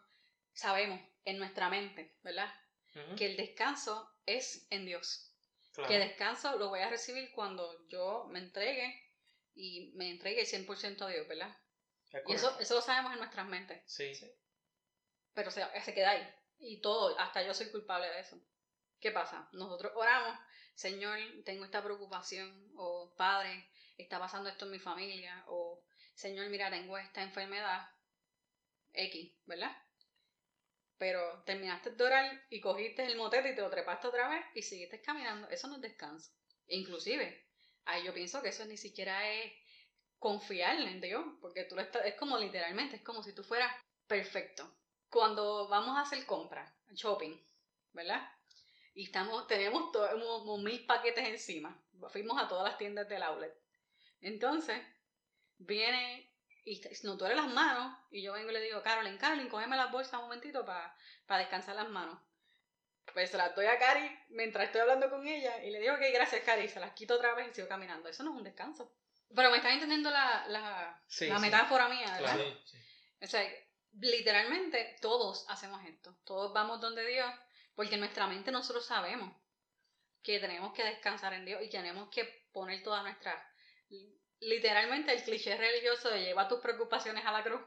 sabemos 0.53 1.01
en 1.25 1.39
nuestra 1.39 1.69
mente, 1.69 2.17
¿verdad? 2.23 2.53
Que 3.17 3.27
el 3.27 3.37
descanso 3.37 4.09
es 4.27 4.67
en 4.71 4.87
Dios. 4.87 5.33
Que 5.75 5.97
el 5.97 6.09
descanso 6.09 6.57
lo 6.57 6.69
voy 6.69 6.81
a 6.81 6.89
recibir 6.89 7.33
cuando 7.33 7.89
yo 7.89 8.27
me 8.31 8.39
entregue 8.39 8.95
y 9.55 9.93
me 9.95 10.11
entregue 10.11 10.43
el 10.43 10.47
100% 10.47 11.03
a 11.03 11.09
Dios, 11.09 11.27
¿verdad? 11.27 11.57
Y 12.27 12.35
eso, 12.35 12.57
eso 12.61 12.75
lo 12.75 12.81
sabemos 12.81 13.13
en 13.13 13.19
nuestras 13.19 13.47
mentes. 13.47 13.83
Sí. 13.87 14.15
sí. 14.15 14.31
Pero 15.33 15.51
se, 15.51 15.65
se 15.81 15.95
queda 15.95 16.11
ahí. 16.11 16.35
Y 16.59 16.81
todo, 16.81 17.19
hasta 17.19 17.43
yo 17.43 17.53
soy 17.53 17.71
culpable 17.71 18.09
de 18.09 18.21
eso. 18.21 18.41
¿Qué 19.01 19.11
pasa? 19.11 19.49
Nosotros 19.53 19.93
oramos, 19.97 20.39
Señor, 20.75 21.19
tengo 21.45 21.65
esta 21.65 21.83
preocupación, 21.83 22.73
o 22.77 23.13
Padre, 23.17 23.69
está 23.99 24.19
pasando 24.19 24.49
esto 24.49 24.65
en 24.67 24.71
mi 24.71 24.79
familia, 24.79 25.45
o 25.49 25.85
Señor, 26.15 26.49
mira, 26.49 26.71
tengo 26.71 26.97
esta 26.97 27.23
enfermedad 27.23 27.89
X, 28.93 29.33
¿verdad? 29.45 29.77
Pero 31.05 31.43
terminaste 31.45 31.91
de 31.91 32.03
orar 32.03 32.47
y 32.49 32.63
cogiste 32.63 33.05
el 33.05 33.19
motete 33.19 33.51
y 33.51 33.55
te 33.55 33.61
lo 33.61 33.69
trepaste 33.69 34.07
otra 34.07 34.27
vez 34.31 34.43
y 34.55 34.63
seguiste 34.63 35.03
caminando. 35.03 35.47
Eso 35.51 35.69
no 35.69 35.75
es 35.75 35.83
descanso. 35.83 36.33
Inclusive, 36.67 37.47
ahí 37.85 38.05
yo 38.05 38.15
pienso 38.15 38.41
que 38.41 38.49
eso 38.49 38.65
ni 38.65 38.79
siquiera 38.79 39.31
es 39.31 39.53
confiar 40.19 40.81
en 40.81 41.03
Dios, 41.03 41.23
porque 41.43 41.65
tú 41.65 41.75
lo 41.75 41.83
estás, 41.83 42.07
es 42.07 42.15
como 42.15 42.39
literalmente, 42.39 42.97
es 42.97 43.03
como 43.03 43.23
si 43.23 43.35
tú 43.35 43.45
fueras 43.45 43.71
perfecto. 44.07 44.75
Cuando 45.11 45.69
vamos 45.69 45.95
a 45.99 46.01
hacer 46.01 46.25
compras, 46.25 46.73
shopping, 46.95 47.39
¿verdad? 47.93 48.27
Y 48.95 49.05
estamos, 49.05 49.47
tenemos 49.47 49.93
todos 49.93 50.63
mil 50.63 50.87
paquetes 50.87 51.29
encima. 51.29 51.79
Fuimos 52.09 52.43
a 52.43 52.49
todas 52.49 52.65
las 52.65 52.79
tiendas 52.79 53.07
del 53.11 53.25
outlet. 53.25 53.55
Entonces, 54.23 54.81
viene 55.59 56.34
y 56.65 56.81
nos 57.03 57.19
duele 57.19 57.35
las 57.35 57.49
manos 57.49 57.97
y 58.11 58.23
yo 58.23 58.33
vengo 58.33 58.51
y 58.51 58.55
le 58.55 58.61
digo, 58.61 58.83
Carolyn, 58.83 59.19
Carolyn, 59.19 59.49
cógeme 59.49 59.77
las 59.77 59.91
bolsas 59.91 60.15
un 60.15 60.23
momentito 60.23 60.65
para 60.65 61.39
descansar 61.39 61.77
las 61.77 61.89
manos. 61.89 62.19
Pues 63.13 63.31
se 63.31 63.37
las 63.37 63.55
doy 63.55 63.67
a 63.67 63.79
Cari 63.79 64.19
mientras 64.31 64.67
estoy 64.67 64.81
hablando 64.81 65.11
con 65.11 65.27
ella 65.27 65.63
y 65.63 65.71
le 65.71 65.81
digo, 65.81 65.95
ok, 65.95 66.01
gracias 66.13 66.43
Cari, 66.43 66.69
se 66.69 66.81
las 66.81 66.93
quito 66.93 67.15
otra 67.15 67.35
vez 67.35 67.51
y 67.51 67.55
sigo 67.55 67.69
caminando. 67.69 68.09
Eso 68.09 68.23
no 68.23 68.33
es 68.33 68.37
un 68.39 68.45
descanso. 68.45 68.93
Pero 69.35 69.51
me 69.51 69.59
estás 69.59 69.73
entendiendo 69.73 70.11
la, 70.11 70.47
la, 70.49 71.03
la 71.21 71.39
metáfora 71.39 71.89
mía, 71.89 72.19
sí. 72.65 72.79
O 73.21 73.27
sea, 73.27 73.43
literalmente 73.93 74.97
todos 75.01 75.45
hacemos 75.49 75.85
esto. 75.85 76.17
Todos 76.25 76.53
vamos 76.53 76.81
donde 76.81 77.07
Dios 77.07 77.33
porque 77.75 77.95
en 77.95 78.01
nuestra 78.01 78.27
mente 78.27 78.51
nosotros 78.51 78.87
sabemos 78.87 79.35
que 80.23 80.39
tenemos 80.39 80.73
que 80.73 80.85
descansar 80.85 81.35
en 81.35 81.45
Dios 81.45 81.63
y 81.63 81.69
tenemos 81.69 82.09
que 82.09 82.25
poner 82.53 82.83
toda 82.83 83.03
nuestra 83.03 83.35
literalmente 84.45 85.13
el 85.13 85.23
cliché 85.23 85.57
religioso 85.57 86.11
de 86.11 86.25
lleva 86.25 86.49
tus 86.49 86.61
preocupaciones 86.61 87.25
a 87.25 87.33
la 87.33 87.43
cruz. 87.43 87.61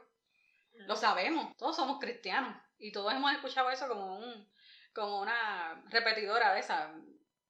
Lo 0.86 0.96
sabemos, 0.96 1.56
todos 1.56 1.76
somos 1.76 1.98
cristianos 1.98 2.56
y 2.78 2.92
todos 2.92 3.12
hemos 3.12 3.32
escuchado 3.32 3.70
eso 3.70 3.88
como 3.88 4.18
un 4.18 4.48
como 4.94 5.20
una 5.20 5.82
repetidora 5.90 6.54
de 6.54 6.60
esa. 6.60 6.92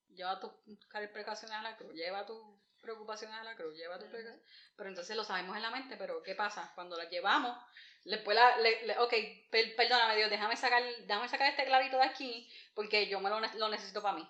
Lleva 0.08 0.40
tus 0.40 0.50
preocupaciones 0.90 1.56
a 1.56 1.62
la 1.62 1.76
cruz, 1.76 1.94
lleva 1.94 2.26
tus 2.26 2.42
preocupaciones 2.80 3.36
a 3.38 3.44
la 3.44 3.54
cruz, 3.54 3.74
lleva 3.76 3.98
tus 3.98 4.08
preocupaciones. 4.08 4.46
Pero 4.76 4.88
entonces 4.88 5.16
lo 5.16 5.24
sabemos 5.24 5.56
en 5.56 5.62
la 5.62 5.70
mente, 5.70 5.96
pero 5.96 6.22
¿qué 6.22 6.34
pasa? 6.34 6.72
Cuando 6.74 6.96
las 6.96 7.10
llevamos, 7.10 7.56
después 8.04 8.34
la, 8.36 8.58
le, 8.58 8.98
ok, 8.98 9.14
perdóname 9.50 10.16
Dios, 10.16 10.30
déjame 10.30 10.56
sacar, 10.56 10.82
déjame 11.06 11.28
sacar 11.28 11.50
este 11.50 11.64
clavito 11.64 11.96
de 11.96 12.04
aquí 12.04 12.50
porque 12.74 13.08
yo 13.08 13.20
me 13.20 13.30
lo, 13.30 13.40
lo 13.40 13.68
necesito 13.68 14.02
para 14.02 14.16
mí. 14.16 14.28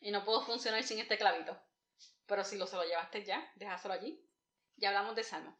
Y 0.00 0.10
no 0.10 0.24
puedo 0.24 0.42
funcionar 0.42 0.82
sin 0.82 0.98
este 0.98 1.16
clavito. 1.16 1.58
Pero 2.32 2.44
si 2.44 2.56
lo 2.56 2.66
se 2.66 2.76
lo 2.76 2.84
llevaste 2.84 3.22
ya, 3.26 3.52
déjaselo 3.56 3.92
allí. 3.92 4.18
Ya 4.76 4.88
hablamos 4.88 5.14
de 5.14 5.22
Salmo. 5.22 5.54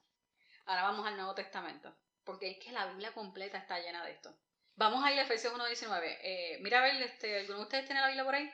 Ahora 0.64 0.84
vamos 0.84 1.06
al 1.06 1.16
Nuevo 1.16 1.34
Testamento. 1.34 1.94
Porque 2.24 2.52
es 2.52 2.64
que 2.64 2.72
la 2.72 2.86
Biblia 2.86 3.12
completa 3.12 3.58
está 3.58 3.78
llena 3.78 4.02
de 4.06 4.12
esto. 4.12 4.34
Vamos 4.76 5.04
a 5.04 5.12
ir 5.12 5.18
a 5.18 5.24
Efesios 5.24 5.52
1.19. 5.52 6.00
Eh, 6.22 6.58
mira, 6.62 6.78
a 6.78 6.82
ver, 6.84 7.02
este, 7.02 7.40
¿alguno 7.40 7.58
de 7.58 7.64
ustedes 7.64 7.84
tiene 7.84 8.00
la 8.00 8.06
Biblia 8.06 8.24
por 8.24 8.36
ahí? 8.36 8.50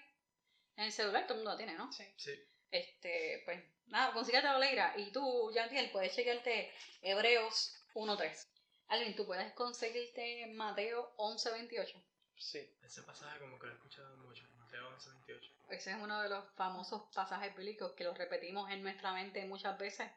En 0.75 0.87
el 0.87 0.91
celular, 0.91 1.29
todo 1.29 1.35
el 1.35 1.45
mundo 1.45 1.53
la 1.53 1.59
tiene, 1.59 1.75
¿no? 1.75 1.93
Sí. 1.93 2.13
sí. 2.17 2.33
Este, 2.73 3.43
pues, 3.45 3.63
nada, 3.87 4.13
consígate 4.13 4.49
la 4.49 4.59
Leira. 4.59 4.95
Y 4.97 5.13
tú, 5.13 5.53
Yantiel, 5.55 5.93
puedes 5.93 6.13
chequearte 6.17 6.73
Hebreos 7.03 7.81
1.3. 7.95 8.49
Alvin, 8.89 9.15
¿tú 9.15 9.27
puedes 9.27 9.53
conseguirte 9.53 10.45
Mateo 10.57 11.15
11.28? 11.19 12.03
Sí. 12.37 12.69
Ese 12.83 13.05
pasaje 13.05 13.39
como 13.39 13.61
que 13.61 13.67
lo 13.67 13.73
he 13.75 13.77
escuchado 13.77 14.17
mucho. 14.17 14.43
Mateo 14.57 14.91
11.28. 14.97 15.58
Ese 15.69 15.91
es 15.91 15.97
uno 15.99 16.21
de 16.23 16.29
los 16.29 16.45
famosos 16.55 17.09
pasajes 17.15 17.55
bíblicos 17.55 17.93
que 17.93 18.05
los 18.05 18.17
repetimos 18.17 18.71
en 18.71 18.83
nuestra 18.83 19.13
mente 19.13 19.45
muchas 19.47 19.77
veces. 19.79 20.11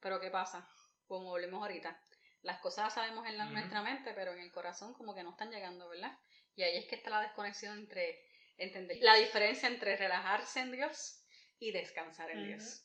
Pero 0.00 0.20
¿qué 0.20 0.30
pasa? 0.30 0.68
Como 1.06 1.30
volvemos 1.30 1.60
ahorita. 1.60 2.00
Las 2.42 2.60
cosas 2.60 2.92
sabemos 2.92 3.26
en 3.28 3.36
nuestra 3.52 3.82
mente, 3.82 4.12
pero 4.14 4.32
en 4.32 4.40
el 4.40 4.50
corazón 4.50 4.94
como 4.94 5.14
que 5.14 5.22
no 5.22 5.30
están 5.30 5.50
llegando, 5.50 5.88
¿verdad? 5.88 6.16
Y 6.56 6.62
ahí 6.62 6.76
es 6.76 6.86
que 6.86 6.96
está 6.96 7.10
la 7.10 7.20
desconexión 7.20 7.78
entre 7.78 8.20
entender 8.56 8.98
la 9.00 9.14
diferencia 9.14 9.68
entre 9.68 9.96
relajarse 9.96 10.60
en 10.60 10.72
Dios 10.72 11.24
y 11.58 11.72
descansar 11.72 12.30
en 12.30 12.46
Dios. 12.48 12.84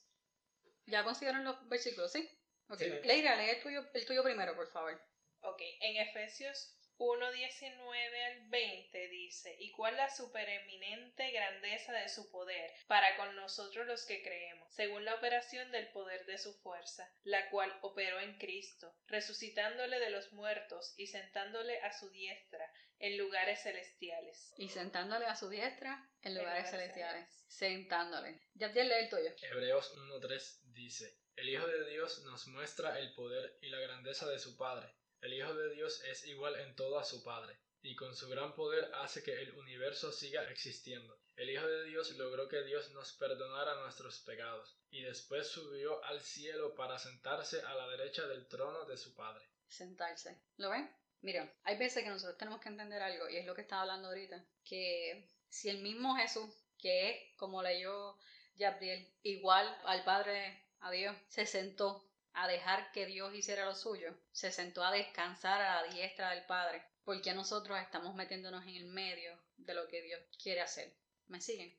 ¿Ya 0.86 1.04
consiguieron 1.04 1.44
los 1.44 1.68
versículos? 1.68 2.12
Sí. 2.12 2.30
Ok. 2.70 2.82
Leira, 3.04 3.36
lee 3.36 3.50
el 3.50 3.62
tuyo, 3.62 3.84
el 3.94 4.06
tuyo 4.06 4.24
primero, 4.24 4.56
por 4.56 4.68
favor. 4.72 5.00
Ok. 5.42 5.62
En 5.82 6.08
Efesios 6.08 6.78
1.19 7.00 8.25
al 8.25 8.50
20 8.50 9.08
dice, 9.10 9.56
y 9.60 9.72
cuál 9.72 9.98
la 9.98 10.10
supereminente 10.10 11.32
grandeza 11.32 11.94
de 11.94 12.10
su 12.10 12.32
poder 12.32 12.72
para 12.88 13.16
con 13.18 13.36
nosotros 13.36 13.86
los 13.86 14.06
que 14.06 14.24
creemos, 14.24 14.74
según 14.74 15.06
la 15.06 15.16
operación 15.16 15.72
del 15.72 15.88
poder 15.89 16.25
de 16.25 16.38
su 16.38 16.54
fuerza, 16.62 17.08
la 17.24 17.50
cual 17.51 17.72
operó 17.82 18.20
en 18.20 18.38
Cristo, 18.39 18.96
resucitándole 19.08 20.00
de 20.00 20.10
los 20.10 20.34
muertos 20.34 20.96
y 20.98 21.08
sentándole 21.08 21.80
a 21.82 21.94
su 21.94 22.10
diestra 22.10 22.72
en 23.00 23.18
lugares 23.18 23.62
celestiales. 23.62 24.54
Y 24.58 24.70
sentándole 24.70 25.25
a 25.27 25.36
su 25.36 25.50
diestra 25.50 26.10
en 26.24 26.36
lugares, 26.36 26.72
celestiales. 26.72 27.30
Sentándole. 27.48 28.42
Ya 28.56 28.70
lee 28.70 28.92
el 28.92 29.10
tuyo. 29.10 29.36
Hebreos 29.44 29.96
1.3 29.96 30.62
dice, 30.74 31.20
el 31.36 31.50
Hijo 31.50 31.68
de 31.68 31.88
Dios 31.92 32.24
nos 32.24 32.48
muestra 32.48 32.98
el 32.98 33.13
poder 33.13 33.58
y 33.62 33.70
la 33.70 33.80
grandeza 33.80 34.27
de 34.27 34.39
su 34.39 34.58
Padre 34.58 34.97
el 35.22 35.34
Hijo 35.34 35.54
de 35.54 35.74
Dios 35.74 36.04
es 36.04 36.26
igual 36.26 36.60
en 36.60 36.76
todo 36.76 37.00
a 37.00 37.04
su 37.04 37.24
Padre, 37.24 37.58
y 37.82 37.96
con 37.96 38.16
su 38.16 38.30
gran 38.30 38.54
poder 38.56 38.92
hace 38.96 39.24
que 39.24 39.42
el 39.42 39.54
universo 39.54 40.12
siga 40.12 40.44
existiendo. 40.50 41.20
El 41.36 41.50
Hijo 41.50 41.68
de 41.68 41.86
Dios 41.86 42.12
logró 42.18 42.48
que 42.48 42.64
Dios 42.64 42.92
nos 42.92 43.14
perdonara 43.14 43.82
nuestros 43.82 44.20
pecados, 44.22 44.78
y 44.90 45.04
después 45.04 45.48
subió 45.48 46.04
al 46.06 46.22
cielo 46.22 46.76
para 46.76 46.98
sentarse 46.98 47.62
a 47.62 47.76
la 47.76 47.88
derecha 47.90 48.28
del 48.28 48.48
trono 48.48 48.86
de 48.86 48.98
su 48.98 49.16
Padre. 49.16 49.46
Sentarse. 49.68 50.42
¿Lo 50.58 50.70
ven? 50.70 50.90
Mira, 51.22 51.52
hay 51.64 51.78
veces 51.78 52.04
que 52.04 52.10
nosotros 52.10 52.38
tenemos 52.38 52.62
que 52.62 52.70
entender 52.70 53.02
algo, 53.02 53.30
y 53.30 53.38
es 53.38 53.46
lo 53.46 53.56
que 53.56 53.62
estaba 53.62 53.82
hablando 53.82 54.10
ahorita, 54.10 54.46
que 54.64 55.28
si 55.50 55.70
el 55.70 55.82
mismo 55.82 56.16
Jesús, 56.16 56.50
que 56.80 57.10
es, 57.10 57.36
como 57.38 57.64
leyó 57.64 58.18
Gabriel, 58.56 59.08
igual 59.24 59.68
al 59.86 60.04
Padre, 60.04 60.64
a 60.80 60.92
Dios, 60.92 61.16
se 61.28 61.46
sentó 61.46 62.07
a 62.39 62.48
dejar 62.48 62.91
que 62.91 63.08
Dios 63.08 63.34
hiciera 63.34 63.65
lo 63.65 63.74
suyo, 63.74 64.15
se 64.32 64.51
sentó 64.51 64.84
a 64.84 64.91
descansar 64.91 65.60
a 65.60 65.82
la 65.82 65.88
diestra 65.91 66.29
del 66.29 66.46
Padre, 66.46 66.86
porque 67.03 67.34
nosotros 67.34 67.79
estamos 67.79 68.13
metiéndonos 68.13 68.63
en 68.67 68.75
el 68.75 68.86
medio 68.86 69.41
de 69.58 69.74
lo 69.74 69.88
que 69.88 70.03
Dios 70.03 70.22
quiere 70.41 70.62
hacer. 70.62 70.96
¿Me 71.25 71.41
siguen? 71.41 71.75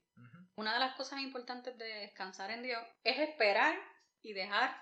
Una 0.56 0.74
de 0.74 0.80
las 0.80 0.96
cosas 0.96 1.20
importantes 1.20 1.78
de 1.78 1.84
descansar 1.84 2.50
en 2.50 2.64
Dios 2.64 2.82
es 3.04 3.20
esperar 3.20 3.78
y 4.20 4.32
dejar 4.32 4.76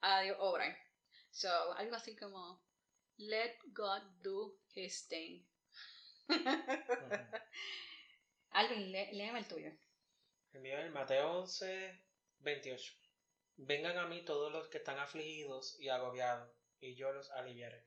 a 0.00 0.20
Dios 0.22 0.36
obrar. 0.40 0.76
So, 1.30 1.48
algo 1.74 1.94
así 1.94 2.16
como, 2.16 2.60
let 3.16 3.56
God 3.72 4.02
do 4.22 4.58
his 4.74 5.06
thing. 5.06 5.46
Alvin, 8.50 8.90
léeme 8.90 9.38
el 9.38 9.46
tuyo. 9.46 9.70
El 10.52 10.60
mío 10.60 10.76
es 10.78 10.90
Mateo 10.90 11.42
11, 11.42 12.02
28. 12.40 12.99
Vengan 13.62 13.98
a 13.98 14.06
mí 14.06 14.22
todos 14.24 14.50
los 14.50 14.68
que 14.68 14.78
están 14.78 14.98
afligidos 14.98 15.78
y 15.78 15.90
agobiados, 15.90 16.50
y 16.80 16.94
yo 16.94 17.12
los 17.12 17.30
aliviaré. 17.32 17.86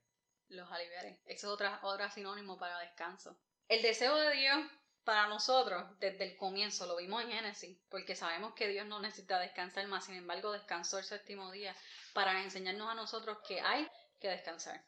Los 0.49 0.71
aliviaré. 0.71 1.19
Eso 1.25 1.47
es 1.47 1.51
otra, 1.51 1.79
otra 1.81 2.11
sinónimo 2.11 2.59
para 2.59 2.77
descanso. 2.77 3.39
El 3.67 3.81
deseo 3.81 4.15
de 4.15 4.35
Dios 4.35 4.59
para 5.03 5.27
nosotros, 5.27 5.83
desde 5.97 6.25
el 6.25 6.37
comienzo, 6.37 6.85
lo 6.85 6.97
vimos 6.97 7.23
en 7.23 7.31
Génesis, 7.31 7.75
porque 7.89 8.15
sabemos 8.15 8.53
que 8.53 8.67
Dios 8.67 8.85
no 8.85 8.99
necesita 8.99 9.39
descansar 9.39 9.87
más, 9.87 10.05
sin 10.05 10.13
embargo, 10.13 10.51
descansó 10.51 10.99
el 10.99 11.05
séptimo 11.05 11.51
día 11.51 11.75
para 12.13 12.43
enseñarnos 12.43 12.87
a 12.87 12.93
nosotros 12.93 13.39
que 13.47 13.59
hay 13.59 13.89
que 14.19 14.29
descansar. 14.29 14.79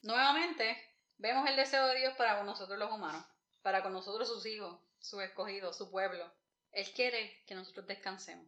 Nuevamente, 0.00 0.96
vemos 1.18 1.46
el 1.46 1.56
deseo 1.56 1.86
de 1.88 1.98
Dios 1.98 2.14
para 2.16 2.38
con 2.38 2.46
nosotros 2.46 2.78
los 2.78 2.90
humanos, 2.90 3.26
para 3.60 3.82
con 3.82 3.92
nosotros 3.92 4.26
sus 4.26 4.46
hijos, 4.46 4.80
sus 5.00 5.22
escogidos, 5.22 5.76
su 5.76 5.90
pueblo. 5.90 6.32
Él 6.72 6.90
quiere 6.92 7.42
que 7.46 7.54
nosotros 7.54 7.86
descansemos. 7.86 8.46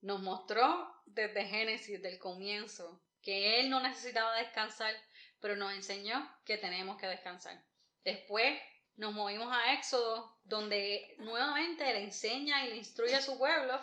Nos 0.00 0.20
mostró 0.20 1.02
desde 1.06 1.46
Génesis, 1.46 2.00
del 2.02 2.18
comienzo, 2.18 3.02
que 3.22 3.58
Él 3.60 3.70
no 3.70 3.80
necesitaba 3.80 4.36
descansar, 4.36 4.94
pero 5.40 5.56
nos 5.56 5.72
enseñó 5.72 6.30
que 6.44 6.58
tenemos 6.58 6.98
que 6.98 7.06
descansar. 7.06 7.64
Después 8.04 8.60
nos 8.96 9.14
movimos 9.14 9.48
a 9.50 9.72
Éxodo, 9.72 10.38
donde 10.44 11.16
nuevamente 11.18 11.84
le 11.84 12.04
enseña 12.04 12.64
y 12.64 12.70
le 12.70 12.76
instruye 12.76 13.14
a 13.16 13.22
su 13.22 13.38
pueblo 13.38 13.80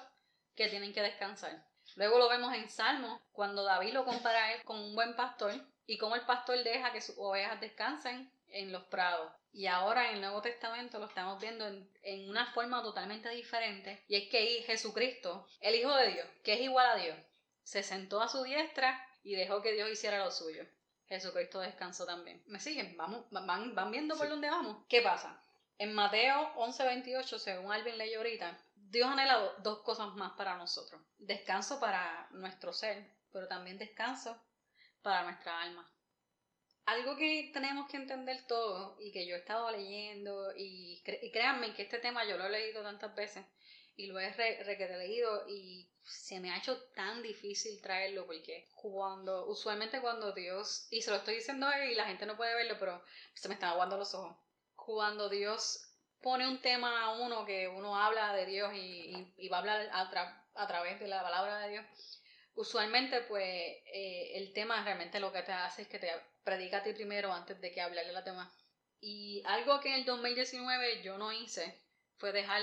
que 0.55 0.69
tienen 0.69 0.93
que 0.93 1.01
descansar. 1.01 1.65
Luego 1.95 2.19
lo 2.19 2.29
vemos 2.29 2.53
en 2.53 2.69
Salmo, 2.69 3.21
cuando 3.31 3.63
David 3.63 3.93
lo 3.93 4.05
compara 4.05 4.45
a 4.45 4.53
él 4.53 4.63
con 4.63 4.79
un 4.79 4.95
buen 4.95 5.15
pastor 5.15 5.53
y 5.85 5.97
cómo 5.97 6.15
el 6.15 6.25
pastor 6.25 6.63
deja 6.63 6.93
que 6.93 7.01
sus 7.01 7.17
ovejas 7.17 7.59
descansen 7.59 8.31
en 8.51 8.71
los 8.71 8.83
prados. 8.83 9.31
Y 9.53 9.67
ahora 9.67 10.09
en 10.09 10.15
el 10.15 10.21
Nuevo 10.21 10.41
Testamento 10.41 10.99
lo 10.99 11.07
estamos 11.07 11.41
viendo 11.41 11.67
en, 11.67 12.29
una 12.29 12.51
forma 12.53 12.81
totalmente 12.81 13.29
diferente. 13.29 14.03
Y 14.07 14.15
es 14.15 14.29
que 14.29 14.63
Jesucristo, 14.63 15.47
el 15.59 15.75
Hijo 15.75 15.93
de 15.95 16.13
Dios, 16.13 16.27
que 16.43 16.53
es 16.53 16.61
igual 16.61 16.89
a 16.89 16.95
Dios, 16.95 17.17
se 17.63 17.83
sentó 17.83 18.21
a 18.21 18.29
su 18.29 18.43
diestra 18.43 19.05
y 19.23 19.35
dejó 19.35 19.61
que 19.61 19.73
Dios 19.73 19.89
hiciera 19.89 20.23
lo 20.23 20.31
suyo. 20.31 20.65
Jesucristo 21.07 21.59
descansó 21.59 22.05
también. 22.05 22.41
¿Me 22.47 22.59
siguen? 22.59 22.95
Vamos, 22.95 23.25
van, 23.31 23.75
van 23.75 23.91
viendo 23.91 24.17
por 24.17 24.29
dónde 24.29 24.49
vamos. 24.49 24.85
¿Qué 24.87 25.01
pasa? 25.01 25.41
En 25.77 25.93
Mateo 25.93 26.53
11:28, 26.55 27.39
según 27.39 27.71
Alvin 27.71 27.97
leyó 27.97 28.19
ahorita, 28.19 28.57
Dios 28.75 29.09
anhela 29.09 29.53
dos 29.63 29.79
cosas 29.79 30.13
más 30.15 30.33
para 30.33 30.55
nosotros. 30.55 31.01
Descanso 31.17 31.79
para 31.79 32.27
nuestro 32.31 32.71
ser, 32.71 33.17
pero 33.31 33.47
también 33.47 33.77
descanso 33.77 34.39
para 35.01 35.23
nuestra 35.23 35.61
alma. 35.61 35.91
Algo 36.91 37.15
que 37.15 37.51
tenemos 37.53 37.89
que 37.89 37.95
entender 37.95 38.45
todo 38.47 38.97
y 38.99 39.13
que 39.13 39.25
yo 39.25 39.35
he 39.35 39.39
estado 39.39 39.71
leyendo 39.71 40.51
y, 40.57 41.01
créanme 41.31 41.73
que 41.73 41.83
este 41.83 41.99
tema 41.99 42.25
yo 42.25 42.35
lo 42.35 42.45
he 42.47 42.49
leído 42.49 42.83
tantas 42.83 43.15
veces 43.15 43.45
y 43.95 44.07
lo 44.07 44.19
he 44.19 44.29
re, 44.33 44.97
leído 44.97 45.47
y 45.47 45.89
se 46.03 46.41
me 46.41 46.51
ha 46.51 46.57
hecho 46.57 46.77
tan 46.93 47.21
difícil 47.21 47.81
traerlo 47.81 48.25
porque 48.25 48.67
cuando, 48.75 49.45
usualmente 49.45 50.01
cuando 50.01 50.33
Dios, 50.33 50.87
y 50.91 51.01
se 51.01 51.11
lo 51.11 51.15
estoy 51.15 51.35
diciendo 51.35 51.65
y 51.89 51.95
la 51.95 52.07
gente 52.07 52.25
no 52.25 52.35
puede 52.35 52.55
verlo, 52.55 52.75
pero 52.77 53.01
se 53.35 53.47
me 53.47 53.53
están 53.53 53.69
aguando 53.69 53.95
los 53.95 54.13
ojos, 54.13 54.35
cuando 54.75 55.29
Dios 55.29 55.95
pone 56.21 56.45
un 56.45 56.61
tema 56.61 57.03
a 57.03 57.21
uno 57.21 57.45
que 57.45 57.69
uno 57.69 57.95
habla 57.95 58.33
de 58.33 58.45
Dios 58.45 58.69
y, 58.75 59.47
va 59.47 59.57
a 59.57 59.59
hablar 59.61 59.89
a, 59.93 60.67
través 60.67 60.99
de 60.99 61.07
la 61.07 61.23
palabra 61.23 61.59
de 61.59 61.69
Dios, 61.69 62.20
usualmente 62.61 63.21
pues 63.21 63.43
eh, 63.43 64.31
el 64.35 64.53
tema 64.53 64.83
realmente 64.83 65.19
lo 65.19 65.33
que 65.33 65.41
te 65.41 65.51
hace 65.51 65.81
es 65.81 65.87
que 65.87 65.97
te 65.97 66.11
predica 66.43 66.77
a 66.77 66.83
ti 66.83 66.93
primero 66.93 67.33
antes 67.33 67.59
de 67.59 67.71
que 67.71 67.81
hablarle 67.81 68.11
a 68.11 68.13
la 68.13 68.23
tema. 68.23 68.53
Y 68.99 69.41
algo 69.45 69.79
que 69.79 69.89
en 69.89 69.95
el 69.95 70.05
2019 70.05 71.01
yo 71.01 71.17
no 71.17 71.31
hice 71.31 71.75
fue 72.17 72.31
dejar 72.31 72.61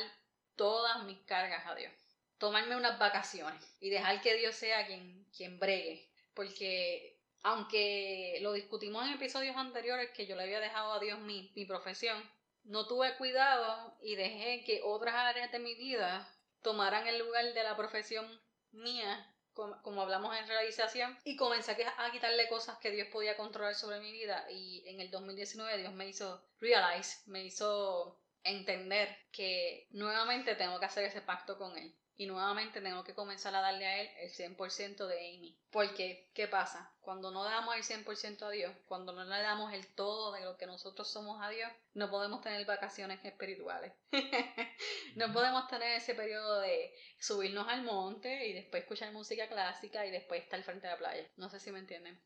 todas 0.55 1.03
mis 1.03 1.19
cargas 1.27 1.67
a 1.67 1.75
Dios. 1.75 1.93
Tomarme 2.39 2.77
unas 2.77 2.99
vacaciones 3.01 3.77
y 3.81 3.91
dejar 3.91 4.21
que 4.23 4.37
Dios 4.37 4.55
sea 4.55 4.87
quien, 4.87 5.27
quien 5.37 5.59
bregue. 5.59 6.09
Porque 6.33 7.19
aunque 7.43 8.39
lo 8.41 8.53
discutimos 8.53 9.05
en 9.05 9.15
episodios 9.15 9.57
anteriores 9.57 10.11
que 10.11 10.27
yo 10.27 10.37
le 10.37 10.45
había 10.45 10.61
dejado 10.61 10.93
a 10.93 11.01
Dios 11.01 11.19
mi, 11.19 11.51
mi 11.57 11.65
profesión, 11.65 12.23
no 12.63 12.87
tuve 12.87 13.17
cuidado 13.17 13.99
y 14.01 14.15
dejé 14.15 14.63
que 14.65 14.81
otras 14.85 15.15
áreas 15.15 15.51
de 15.51 15.59
mi 15.59 15.75
vida 15.75 16.33
tomaran 16.63 17.09
el 17.09 17.19
lugar 17.19 17.53
de 17.53 17.65
la 17.65 17.77
profesión 17.77 18.27
mía, 18.71 19.35
como, 19.83 20.03
hablamos 20.03 20.37
en 20.37 20.47
realización, 20.47 21.19
y 21.25 21.37
comencé 21.37 21.73
a 21.73 22.11
quitarle 22.11 22.49
cosas 22.49 22.79
que 22.79 22.91
Dios 22.91 23.09
podía 23.09 23.37
controlar 23.37 23.75
sobre 23.75 24.01
mi 24.01 24.13
vida. 24.13 24.47
Y 24.51 24.85
en 24.87 25.01
el 25.01 25.11
2019 25.11 25.79
Dios 25.79 25.93
me 25.95 26.09
hizo 26.09 26.43
realize, 26.61 27.19
me 27.27 27.45
hizo 27.45 28.21
entender 28.45 29.17
que 29.33 29.89
nuevamente 29.91 30.55
tengo 30.55 30.79
que 30.79 30.87
hacer 30.87 31.05
ese 31.05 31.21
pacto 31.21 31.59
con 31.59 31.77
Él 31.77 31.95
y 32.19 32.27
nuevamente 32.27 32.81
tengo 32.81 33.05
que 33.05 33.15
comenzar 33.15 33.55
a 33.55 33.61
darle 33.61 33.87
a 33.87 34.01
él 34.01 34.11
el 34.19 34.31
100% 34.31 35.07
de 35.07 35.37
Amy. 35.37 35.57
Porque, 35.71 36.29
¿qué 36.35 36.49
pasa? 36.49 36.93
Cuando 37.01 37.31
no 37.31 37.45
damos 37.45 37.77
el 37.77 37.85
100% 37.85 38.43
a 38.43 38.51
Dios, 38.51 38.75
cuando 38.87 39.13
no 39.13 39.25
le 39.25 39.41
damos 39.41 39.73
el 39.73 39.87
todo 39.95 40.33
de 40.33 40.41
lo 40.41 40.57
que 40.57 40.67
nosotros 40.67 41.09
somos 41.09 41.41
a 41.41 41.49
Dios, 41.49 41.71
no 41.95 42.11
podemos 42.11 42.43
tener 42.43 42.67
vacaciones 42.67 43.25
espirituales. 43.25 43.93
no 45.15 45.33
podemos 45.33 45.69
tener 45.69 45.93
ese 45.93 46.17
periodo 46.17 46.61
de 46.61 46.93
subirnos 47.21 47.69
al 47.69 47.85
monte 47.85 48.49
y 48.49 48.53
después 48.53 48.83
escuchar 48.83 49.13
música 49.13 49.49
clásica 49.49 50.05
y 50.05 50.11
después 50.11 50.43
estar 50.43 50.61
frente 50.65 50.89
a 50.89 50.93
la 50.93 50.99
playa. 50.99 51.31
No 51.37 51.49
sé 51.49 51.61
si 51.61 51.71
me 51.71 51.79
entienden. 51.79 52.21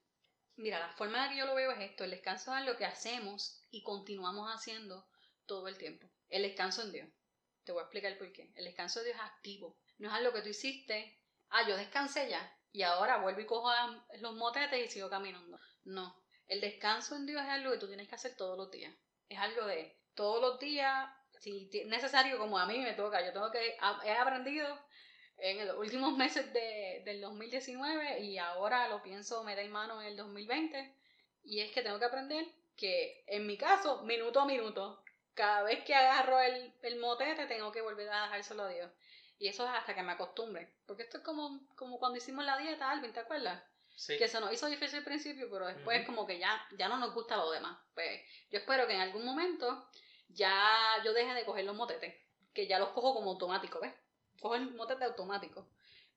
Mira, 0.57 0.78
la 0.78 0.88
forma 0.94 1.24
de 1.24 1.35
que 1.35 1.40
yo 1.40 1.44
lo 1.44 1.55
veo 1.55 1.70
es 1.70 1.81
esto, 1.81 2.05
el 2.05 2.12
descanso 2.12 2.57
es 2.57 2.64
lo 2.64 2.78
que 2.78 2.87
hacemos 2.87 3.62
y 3.70 3.83
continuamos 3.83 4.48
haciendo 4.48 5.07
todo 5.44 5.68
el 5.68 5.76
tiempo. 5.76 6.09
El 6.31 6.44
descanso 6.44 6.81
en 6.81 6.92
Dios. 6.92 7.09
Te 7.64 7.72
voy 7.72 7.81
a 7.81 7.85
explicar 7.85 8.18
por 8.18 8.33
qué. 8.33 8.51
El 8.55 8.64
descanso 8.64 9.01
de 9.01 9.07
Dios 9.07 9.16
es 9.16 9.22
activo. 9.22 9.77
No 9.98 10.09
es 10.09 10.14
algo 10.14 10.33
que 10.33 10.42
tú 10.42 10.48
hiciste. 10.48 11.18
Ah, 11.51 11.66
yo 11.68 11.77
descansé 11.77 12.29
ya. 12.29 12.59
Y 12.72 12.83
ahora 12.83 13.18
vuelvo 13.18 13.40
y 13.40 13.46
cojo 13.46 13.70
los 14.20 14.35
motetes 14.35 14.87
y 14.87 14.90
sigo 14.90 15.11
caminando. 15.11 15.59
No. 15.85 16.22
El 16.48 16.61
descanso 16.61 17.16
en 17.16 17.27
Dios 17.27 17.42
es 17.42 17.48
algo 17.48 17.72
que 17.72 17.79
tú 17.79 17.87
tienes 17.87 18.09
que 18.09 18.14
hacer 18.14 18.37
todos 18.37 18.57
los 18.57 18.70
días. 18.70 18.94
Es 19.29 19.38
algo 19.38 19.66
de 19.66 19.96
todos 20.14 20.40
los 20.40 20.59
días, 20.59 21.09
si 21.40 21.70
es 21.72 21.87
necesario, 21.87 22.38
como 22.38 22.59
a 22.59 22.66
mí 22.66 22.79
me 22.79 22.94
toca. 22.94 23.25
Yo 23.25 23.33
tengo 23.33 23.51
que. 23.51 23.77
He 24.05 24.12
aprendido 24.12 24.79
en 25.38 25.66
los 25.66 25.77
últimos 25.77 26.16
meses 26.16 26.53
de, 26.53 27.03
del 27.05 27.20
2019 27.20 28.20
y 28.20 28.38
ahora 28.38 28.88
lo 28.88 29.03
pienso 29.03 29.42
meter 29.44 29.68
mano 29.70 30.01
en 30.01 30.09
el 30.09 30.16
2020. 30.16 30.96
Y 31.44 31.61
es 31.61 31.72
que 31.72 31.83
tengo 31.83 31.98
que 31.98 32.05
aprender 32.05 32.46
que, 32.77 33.25
en 33.27 33.46
mi 33.46 33.57
caso, 33.57 34.03
minuto 34.05 34.40
a 34.40 34.46
minuto, 34.46 35.03
cada 35.35 35.62
vez 35.62 35.85
que 35.85 35.95
agarro 35.95 36.40
el, 36.40 36.75
el 36.83 36.99
motete, 36.99 37.47
tengo 37.47 37.73
que 37.73 37.81
volver 37.81 38.09
a 38.11 38.25
dejárselo 38.25 38.64
a 38.64 38.68
Dios. 38.68 38.90
Y 39.38 39.49
eso 39.49 39.64
es 39.64 39.71
hasta 39.71 39.95
que 39.95 40.03
me 40.03 40.12
acostumbre. 40.12 40.73
Porque 40.87 41.03
esto 41.03 41.18
es 41.18 41.25
como, 41.25 41.66
como 41.75 41.99
cuando 41.99 42.18
hicimos 42.18 42.45
la 42.45 42.59
dieta, 42.59 42.90
Alvin, 42.90 43.12
¿te 43.12 43.21
acuerdas? 43.21 43.62
Sí. 43.97 44.16
Que 44.16 44.29
se 44.29 44.40
nos 44.40 44.53
hizo 44.53 44.66
difícil 44.66 44.99
al 44.99 45.05
principio, 45.05 45.49
pero 45.51 45.66
después 45.66 46.07
como 46.07 46.27
que 46.27 46.38
ya, 46.38 46.64
ya 46.79 46.88
no 46.88 46.97
nos 46.97 47.12
gusta 47.14 47.37
lo 47.37 47.51
demás. 47.51 47.79
Pues 47.95 48.21
yo 48.51 48.59
espero 48.59 48.87
que 48.87 48.95
en 48.95 49.01
algún 49.01 49.25
momento 49.25 49.88
ya 50.29 50.71
yo 51.05 51.12
deje 51.12 51.35
de 51.35 51.45
coger 51.45 51.64
los 51.64 51.77
motetes. 51.77 52.14
Que 52.55 52.66
ya 52.66 52.79
los 52.79 52.90
cojo 52.90 53.14
como 53.14 53.31
automático, 53.31 53.81
¿ves? 53.81 53.95
Cojo 54.40 54.55
el 54.55 54.75
motete 54.75 55.05
automático. 55.05 55.68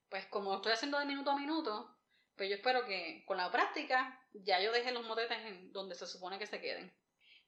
Pues 0.09 0.25
como 0.27 0.51
lo 0.51 0.57
estoy 0.57 0.73
haciendo 0.73 0.99
de 0.99 1.05
minuto 1.05 1.31
a 1.31 1.37
minuto, 1.37 1.95
pues 2.35 2.49
yo 2.49 2.55
espero 2.55 2.85
que 2.85 3.23
con 3.25 3.37
la 3.37 3.51
práctica 3.51 4.21
ya 4.33 4.59
yo 4.59 4.71
deje 4.71 4.91
los 4.91 5.05
motetes 5.05 5.37
en 5.45 5.71
donde 5.71 5.95
se 5.95 6.05
supone 6.05 6.37
que 6.37 6.47
se 6.47 6.61
queden. 6.61 6.93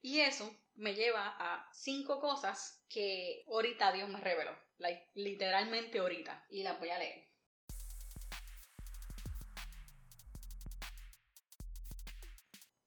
Y 0.00 0.20
eso 0.20 0.54
me 0.76 0.94
lleva 0.94 1.34
a 1.38 1.68
cinco 1.72 2.20
cosas 2.20 2.84
que 2.88 3.44
ahorita 3.48 3.92
Dios 3.92 4.08
me 4.08 4.20
reveló. 4.20 4.56
literalmente 5.14 5.98
ahorita. 5.98 6.46
Y 6.50 6.62
las 6.62 6.78
voy 6.78 6.90
a 6.90 6.98
leer. 6.98 7.26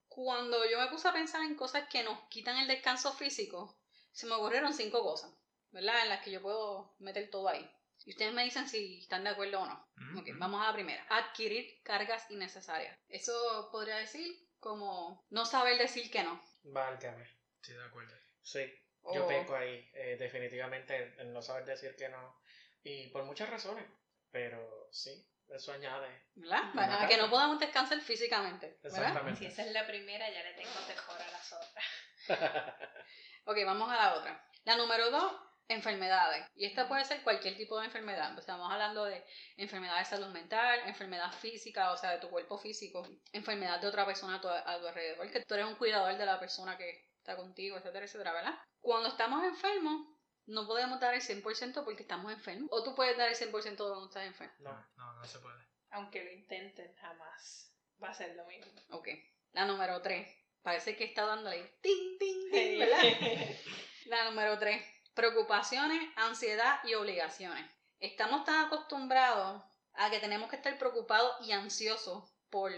Cuando 0.08 0.70
yo 0.70 0.80
me 0.80 0.88
puse 0.88 1.08
a 1.08 1.14
pensar 1.14 1.44
en 1.44 1.56
cosas 1.56 1.88
que 1.90 2.04
nos 2.04 2.20
quitan 2.30 2.58
el 2.58 2.68
descanso 2.68 3.12
físico, 3.14 3.82
se 4.12 4.28
me 4.28 4.36
ocurrieron 4.36 4.74
cinco 4.74 5.02
cosas, 5.02 5.34
¿verdad? 5.72 6.04
En 6.04 6.10
las 6.10 6.24
que 6.24 6.32
yo 6.32 6.42
puedo 6.42 6.96
meter 7.00 7.30
todo 7.30 7.48
ahí. 7.50 7.70
Y 8.06 8.12
ustedes 8.12 8.34
me 8.34 8.44
dicen 8.44 8.68
si 8.68 9.00
están 9.00 9.24
de 9.24 9.32
acuerdo 9.32 9.62
o 9.62 9.66
no. 9.66 9.88
Ok, 10.20 10.28
vamos 10.36 10.62
a 10.62 10.68
la 10.68 10.74
primera. 10.74 11.06
Adquirir 11.10 11.82
cargas 11.84 12.30
innecesarias. 12.30 12.98
Eso 13.08 13.70
podría 13.72 13.98
decir 13.98 14.48
como 14.62 15.26
no 15.32 15.46
saber 15.46 15.78
decir 15.78 16.10
que 16.10 16.24
no. 16.24 16.42
Válgame. 16.64 17.28
Sí, 17.62 17.74
de 17.74 17.84
acuerdo. 17.84 18.16
Sí, 18.42 18.72
yo 19.14 19.28
peco 19.28 19.56
ahí, 19.56 19.90
eh, 19.94 20.16
definitivamente, 20.18 21.16
el 21.18 21.34
no 21.34 21.42
saber 21.42 21.66
decir 21.66 21.96
que 21.96 22.08
no. 22.08 22.40
Y 22.84 23.08
por 23.08 23.24
muchas 23.26 23.50
razones, 23.50 23.86
pero 24.32 24.88
sí, 24.92 25.28
eso 25.50 25.74
añade. 25.74 26.08
¿Verdad? 26.36 26.72
Para 26.74 27.08
que 27.08 27.18
no 27.18 27.30
podamos 27.30 27.60
descansar 27.60 28.00
físicamente. 28.02 28.80
Exactamente. 28.84 29.40
Si 29.40 29.46
esa 29.48 29.66
es 29.66 29.72
la 29.72 29.86
primera, 29.86 30.30
ya 30.30 30.44
le 30.44 30.54
tengo 30.54 30.72
mejor 30.88 31.22
a 31.22 31.32
las 31.32 31.54
otras. 31.54 31.86
ok, 33.46 33.58
vamos 33.66 33.92
a 33.92 33.96
la 33.96 34.14
otra. 34.16 34.48
La 34.64 34.76
número 34.76 35.10
dos, 35.10 35.34
enfermedades. 35.68 36.46
Y 36.56 36.66
esta 36.66 36.88
puede 36.88 37.06
ser 37.06 37.24
cualquier 37.24 37.56
tipo 37.56 37.80
de 37.80 37.86
enfermedad. 37.86 38.32
O 38.32 38.34
sea, 38.34 38.42
estamos 38.42 38.72
hablando 38.72 39.06
de 39.06 39.24
enfermedad 39.58 40.00
de 40.00 40.06
salud 40.06 40.28
mental, 40.28 40.80
enfermedad 40.86 41.32
física, 41.32 41.92
o 41.92 41.98
sea, 41.98 42.12
de 42.12 42.20
tu 42.20 42.30
cuerpo 42.30 42.58
físico, 42.58 43.08
enfermedad 43.32 43.80
de 43.80 43.88
otra 43.88 44.06
persona 44.06 44.36
a 44.36 44.42
tu, 44.42 44.48
alrededor, 44.48 45.30
que 45.32 45.44
tú 45.46 45.54
eres 45.54 45.68
un 45.68 45.76
cuidador 45.76 46.18
de 46.18 46.26
la 46.26 46.40
persona 46.40 46.78
que 46.78 47.08
está 47.18 47.36
contigo, 47.36 47.78
etcétera, 47.78 48.06
etcétera, 48.06 48.34
¿verdad? 48.34 48.56
Cuando 48.80 49.10
estamos 49.10 49.44
enfermos, 49.44 50.08
no 50.48 50.68
podemos 50.68 51.00
dar 51.00 51.14
el 51.14 51.22
100% 51.22 51.84
porque 51.84 52.02
estamos 52.02 52.32
enfermos. 52.34 52.70
O 52.72 52.84
tú 52.84 52.96
puedes 52.96 53.18
dar 53.18 53.30
el 53.30 53.36
100% 53.36 53.52
cuando 53.52 54.06
estás 54.06 54.26
enfermo. 54.26 54.54
No, 54.60 54.88
no, 54.96 55.14
no 55.14 55.26
se 55.26 55.40
puede. 55.40 55.68
Aunque 55.92 56.24
lo 56.24 56.32
intenten, 56.32 56.94
jamás 56.96 57.74
va 58.02 58.10
a 58.10 58.14
ser 58.14 58.36
lo 58.36 58.46
mismo. 58.46 58.72
Ok. 58.90 59.10
La 59.52 59.66
número 59.66 60.02
3. 60.02 60.28
Parece 60.62 60.96
que 60.96 61.06
está 61.06 61.26
dándole 61.26 61.78
ting, 61.82 62.18
ting, 62.20 62.52
ting, 62.52 62.80
¿verdad? 62.80 63.02
la 64.06 64.26
número 64.26 64.58
3 64.60 65.01
preocupaciones, 65.22 66.02
ansiedad 66.16 66.80
y 66.84 66.96
obligaciones. 66.96 67.70
Estamos 68.00 68.44
tan 68.44 68.66
acostumbrados 68.66 69.64
a 69.94 70.10
que 70.10 70.20
tenemos 70.20 70.50
que 70.50 70.56
estar 70.56 70.76
preocupados 70.80 71.32
y 71.46 71.52
ansiosos 71.52 72.34
por 72.50 72.72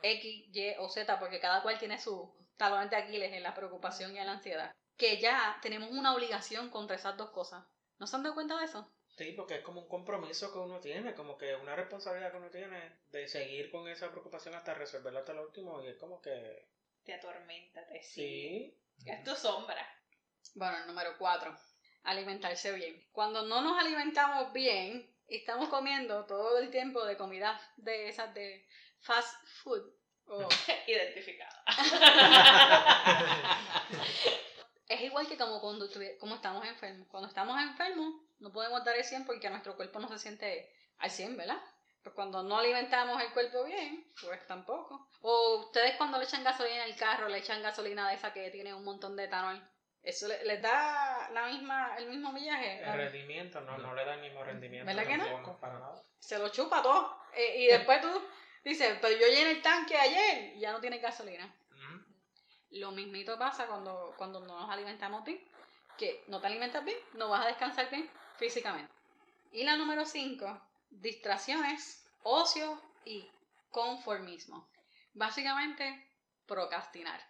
X, 0.00 0.46
Y 0.54 0.74
o 0.78 0.88
Z, 0.88 1.18
porque 1.18 1.40
cada 1.40 1.62
cual 1.62 1.80
tiene 1.80 1.98
su, 1.98 2.32
talones 2.56 2.90
de 2.90 2.96
Aquiles 2.96 3.32
en 3.32 3.42
la 3.42 3.54
preocupación 3.54 4.14
y 4.14 4.20
en 4.20 4.26
la 4.26 4.34
ansiedad. 4.34 4.72
Que 4.96 5.20
ya 5.20 5.58
tenemos 5.62 5.90
una 5.90 6.14
obligación 6.14 6.70
contra 6.70 6.94
esas 6.94 7.16
dos 7.16 7.30
cosas. 7.30 7.64
¿No 7.98 8.06
se 8.06 8.14
han 8.14 8.22
dado 8.22 8.36
cuenta 8.36 8.56
de 8.56 8.66
eso? 8.66 8.88
Sí, 9.18 9.32
porque 9.32 9.56
es 9.56 9.62
como 9.62 9.80
un 9.80 9.88
compromiso 9.88 10.52
que 10.52 10.58
uno 10.60 10.78
tiene, 10.78 11.12
como 11.14 11.36
que 11.36 11.56
una 11.56 11.74
responsabilidad 11.74 12.30
que 12.30 12.38
uno 12.38 12.50
tiene 12.50 13.00
de 13.10 13.26
seguir 13.26 13.68
con 13.72 13.88
esa 13.88 14.12
preocupación 14.12 14.54
hasta 14.54 14.74
resolverla 14.74 15.20
hasta 15.20 15.32
lo 15.32 15.42
último 15.42 15.82
y 15.82 15.88
es 15.88 15.96
como 15.96 16.20
que... 16.22 16.68
Te 17.02 17.14
atormenta, 17.14 17.84
te 17.88 18.00
sigue. 18.00 18.76
Sí. 18.96 19.10
Es 19.10 19.24
tu 19.24 19.34
sombra. 19.34 19.84
Bueno, 20.54 20.78
el 20.78 20.86
número 20.86 21.16
cuatro, 21.18 21.56
alimentarse 22.04 22.72
bien. 22.72 23.06
Cuando 23.12 23.42
no 23.42 23.60
nos 23.60 23.78
alimentamos 23.78 24.52
bien, 24.52 25.08
estamos 25.28 25.68
comiendo 25.68 26.24
todo 26.26 26.58
el 26.58 26.70
tiempo 26.70 27.04
de 27.04 27.16
comida 27.16 27.60
de 27.76 28.08
esas 28.08 28.32
de 28.34 28.66
fast 29.00 29.34
food. 29.62 29.82
o- 30.26 30.48
Identificada. 30.86 31.64
es 34.88 35.00
igual 35.02 35.26
que 35.28 35.36
como 35.36 35.60
cuando 35.60 35.88
como 36.18 36.34
estamos 36.36 36.64
enfermos. 36.66 37.06
Cuando 37.08 37.28
estamos 37.28 37.60
enfermos, 37.60 38.14
no 38.40 38.52
podemos 38.52 38.84
dar 38.84 38.96
el 38.96 39.04
100 39.04 39.24
porque 39.26 39.50
nuestro 39.50 39.76
cuerpo 39.76 39.98
no 40.00 40.08
se 40.08 40.18
siente 40.18 40.72
al 40.98 41.10
100, 41.10 41.36
¿verdad? 41.36 41.58
Pues 42.02 42.14
cuando 42.14 42.42
no 42.42 42.58
alimentamos 42.58 43.20
el 43.22 43.30
cuerpo 43.32 43.64
bien, 43.64 44.10
pues 44.22 44.46
tampoco. 44.46 45.08
O 45.20 45.66
ustedes 45.66 45.96
cuando 45.96 46.16
le 46.18 46.24
echan 46.24 46.42
gasolina 46.42 46.84
al 46.84 46.96
carro, 46.96 47.28
le 47.28 47.38
echan 47.38 47.62
gasolina 47.62 48.08
de 48.08 48.14
esa 48.14 48.32
que 48.32 48.50
tiene 48.50 48.72
un 48.74 48.84
montón 48.84 49.16
de 49.16 49.24
etanol. 49.24 49.62
¿Eso 50.02 50.28
le- 50.28 50.44
les 50.44 50.62
da 50.62 51.28
la 51.32 51.46
misma, 51.48 51.94
el 51.98 52.08
mismo 52.08 52.32
millaje? 52.32 52.82
El 52.82 52.92
rendimiento 52.94 53.60
no, 53.60 53.76
no 53.78 53.94
le 53.94 54.04
da 54.04 54.14
el 54.14 54.20
mismo 54.22 54.42
rendimiento. 54.42 54.86
¿Verdad 54.86 55.06
que 55.06 55.16
no? 55.18 55.24
tampoco, 55.26 55.60
Para 55.60 55.78
nada. 55.78 56.02
Se 56.18 56.38
lo 56.38 56.48
chupa 56.48 56.82
todo. 56.82 57.18
Eh, 57.34 57.62
y 57.62 57.66
después 57.66 58.00
tú 58.00 58.08
dices, 58.64 58.98
pero 59.00 59.14
yo 59.18 59.26
llené 59.26 59.50
el 59.52 59.62
tanque 59.62 59.96
ayer 59.96 60.56
y 60.56 60.60
ya 60.60 60.72
no 60.72 60.80
tiene 60.80 60.98
gasolina. 60.98 61.54
Lo 62.70 62.92
mismito 62.92 63.36
pasa 63.38 63.66
cuando, 63.66 64.14
cuando 64.16 64.40
no 64.40 64.60
nos 64.60 64.70
alimentamos 64.70 65.24
bien, 65.24 65.40
que 65.98 66.22
no 66.28 66.40
te 66.40 66.46
alimentas 66.46 66.84
bien, 66.84 66.96
no 67.14 67.28
vas 67.28 67.44
a 67.44 67.48
descansar 67.48 67.90
bien 67.90 68.08
físicamente. 68.36 68.92
Y 69.52 69.64
la 69.64 69.76
número 69.76 70.04
5, 70.06 70.62
distracciones, 70.90 72.06
ocio 72.22 72.80
y 73.04 73.28
conformismo. 73.70 74.68
Básicamente, 75.14 76.08
procrastinar. 76.46 77.20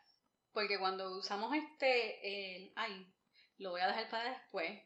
Porque 0.52 0.78
cuando 0.78 1.16
usamos 1.16 1.54
este, 1.54 2.56
el, 2.56 2.72
ay, 2.76 3.06
lo 3.58 3.70
voy 3.70 3.80
a 3.80 3.88
dejar 3.88 4.08
para 4.10 4.30
después. 4.30 4.80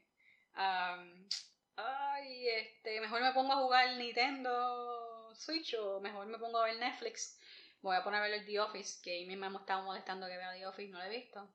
ay, 1.77 2.49
este, 2.49 3.01
mejor 3.01 3.23
me 3.23 3.33
pongo 3.33 3.53
a 3.53 3.57
jugar 3.57 3.97
Nintendo 3.97 5.33
Switch 5.35 5.75
o 5.75 6.01
mejor 6.01 6.27
me 6.27 6.39
pongo 6.39 6.59
a 6.59 6.67
ver 6.67 6.77
Netflix. 6.77 7.39
Voy 7.83 7.97
a 7.97 8.05
poner 8.05 8.21
a 8.21 8.25
ver 8.25 8.35
el 8.35 8.47
The 8.47 8.61
Office, 8.61 9.01
que 9.03 9.13
ahí 9.13 9.27
mismo 9.27 9.51
me 9.51 9.59
estaba 9.59 9.83
molestando 9.83 10.27
que 10.27 10.37
vea 10.37 10.53
The 10.53 10.67
Office, 10.67 10.91
no 10.91 10.99
lo 10.99 11.05
he 11.05 11.11
visto. 11.11 11.49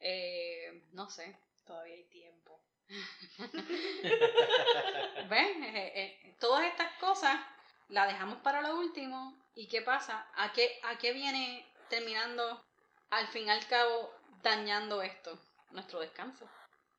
Eh, 0.00 0.84
no 0.92 1.08
sé. 1.10 1.36
Todavía 1.64 1.94
hay 1.94 2.04
tiempo. 2.04 2.60
¿Ven? 5.28 5.64
Eh, 5.64 5.92
eh, 5.94 6.36
todas 6.38 6.66
estas 6.66 6.92
cosas 7.00 7.40
las 7.88 8.08
dejamos 8.08 8.38
para 8.38 8.60
lo 8.60 8.78
último. 8.78 9.42
¿Y 9.54 9.68
qué 9.68 9.82
pasa? 9.82 10.28
¿A 10.34 10.52
qué, 10.52 10.80
¿A 10.84 10.98
qué 10.98 11.12
viene 11.12 11.66
terminando, 11.88 12.64
al 13.10 13.26
fin 13.28 13.46
y 13.46 13.50
al 13.50 13.66
cabo, 13.66 14.10
dañando 14.42 15.02
esto? 15.02 15.38
Nuestro 15.70 16.00
descanso. 16.00 16.48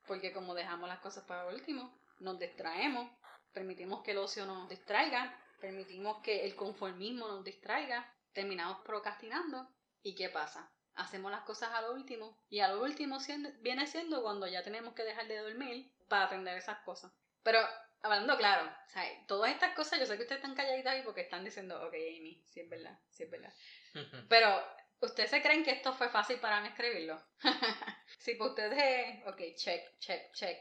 Porque 0.06 0.32
como 0.32 0.54
dejamos 0.54 0.88
las 0.88 1.00
cosas 1.00 1.24
para 1.24 1.44
lo 1.44 1.50
último, 1.50 1.98
nos 2.20 2.38
distraemos, 2.38 3.10
permitimos 3.52 4.02
que 4.02 4.12
el 4.12 4.18
ocio 4.18 4.46
nos 4.46 4.68
distraiga, 4.68 5.36
permitimos 5.60 6.22
que 6.22 6.44
el 6.44 6.54
conformismo 6.54 7.26
nos 7.28 7.44
distraiga, 7.44 8.12
terminamos 8.32 8.78
procrastinando. 8.84 9.68
¿Y 10.02 10.14
qué 10.14 10.28
pasa? 10.28 10.70
Hacemos 10.94 11.30
las 11.30 11.42
cosas 11.42 11.70
a 11.72 11.82
lo 11.82 11.92
último. 11.92 12.38
Y 12.48 12.60
a 12.60 12.68
lo 12.68 12.82
último 12.82 13.18
siendo- 13.20 13.50
viene 13.60 13.86
siendo 13.86 14.22
cuando 14.22 14.46
ya 14.46 14.62
tenemos 14.62 14.94
que 14.94 15.02
dejar 15.04 15.26
de 15.26 15.38
dormir 15.38 15.92
para 16.08 16.24
atender 16.26 16.56
esas 16.56 16.78
cosas. 16.84 17.12
Pero 17.42 17.58
hablando 18.02 18.36
claro, 18.36 18.66
o 18.68 18.90
sea, 18.90 19.02
todas 19.26 19.50
estas 19.50 19.74
cosas, 19.74 19.98
yo 19.98 20.06
sé 20.06 20.16
que 20.16 20.22
ustedes 20.22 20.40
están 20.40 20.54
calladitas 20.54 20.92
ahí 20.94 21.02
porque 21.02 21.22
están 21.22 21.44
diciendo, 21.44 21.76
ok, 21.86 21.94
Amy, 21.94 22.40
sí 22.46 22.60
es 22.60 22.68
verdad, 22.70 22.98
sí 23.10 23.24
es 23.24 23.30
verdad. 23.30 23.52
Pero, 24.30 24.62
¿ustedes 25.00 25.30
se 25.30 25.42
creen 25.42 25.64
que 25.64 25.72
esto 25.72 25.92
fue 25.92 26.08
fácil 26.08 26.38
para 26.38 26.60
mí 26.60 26.68
escribirlo? 26.68 27.20
sí, 28.18 28.34
pues 28.34 28.50
ustedes, 28.50 29.26
ok, 29.26 29.40
check, 29.54 29.98
check, 29.98 30.32
check. 30.32 30.58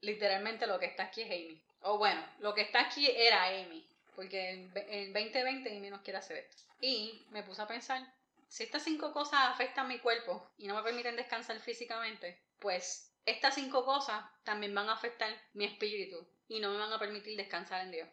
Literalmente 0.00 0.66
lo 0.66 0.78
que 0.78 0.86
está 0.86 1.04
aquí 1.04 1.22
es 1.22 1.28
Amy. 1.28 1.62
O 1.80 1.98
bueno, 1.98 2.24
lo 2.38 2.54
que 2.54 2.62
está 2.62 2.80
aquí 2.80 3.10
era 3.10 3.44
Amy. 3.44 3.88
Porque 4.14 4.50
en 4.50 5.12
2020 5.12 5.76
Amy 5.76 5.90
nos 5.90 6.00
quiere 6.00 6.18
hacer 6.18 6.38
esto. 6.38 6.62
Y 6.80 7.26
me 7.30 7.42
puse 7.42 7.62
a 7.62 7.66
pensar, 7.66 8.02
si 8.48 8.64
estas 8.64 8.84
cinco 8.84 9.12
cosas 9.12 9.40
afectan 9.44 9.88
mi 9.88 9.98
cuerpo 9.98 10.50
y 10.56 10.66
no 10.66 10.74
me 10.74 10.82
permiten 10.82 11.16
descansar 11.16 11.58
físicamente, 11.60 12.42
pues 12.58 13.12
estas 13.24 13.54
cinco 13.54 13.84
cosas 13.84 14.24
también 14.44 14.74
van 14.74 14.88
a 14.88 14.94
afectar 14.94 15.30
mi 15.54 15.64
espíritu 15.64 16.26
y 16.48 16.60
no 16.60 16.70
me 16.70 16.78
van 16.78 16.92
a 16.92 16.98
permitir 16.98 17.36
descansar 17.36 17.82
en 17.82 17.90
Dios. 17.90 18.08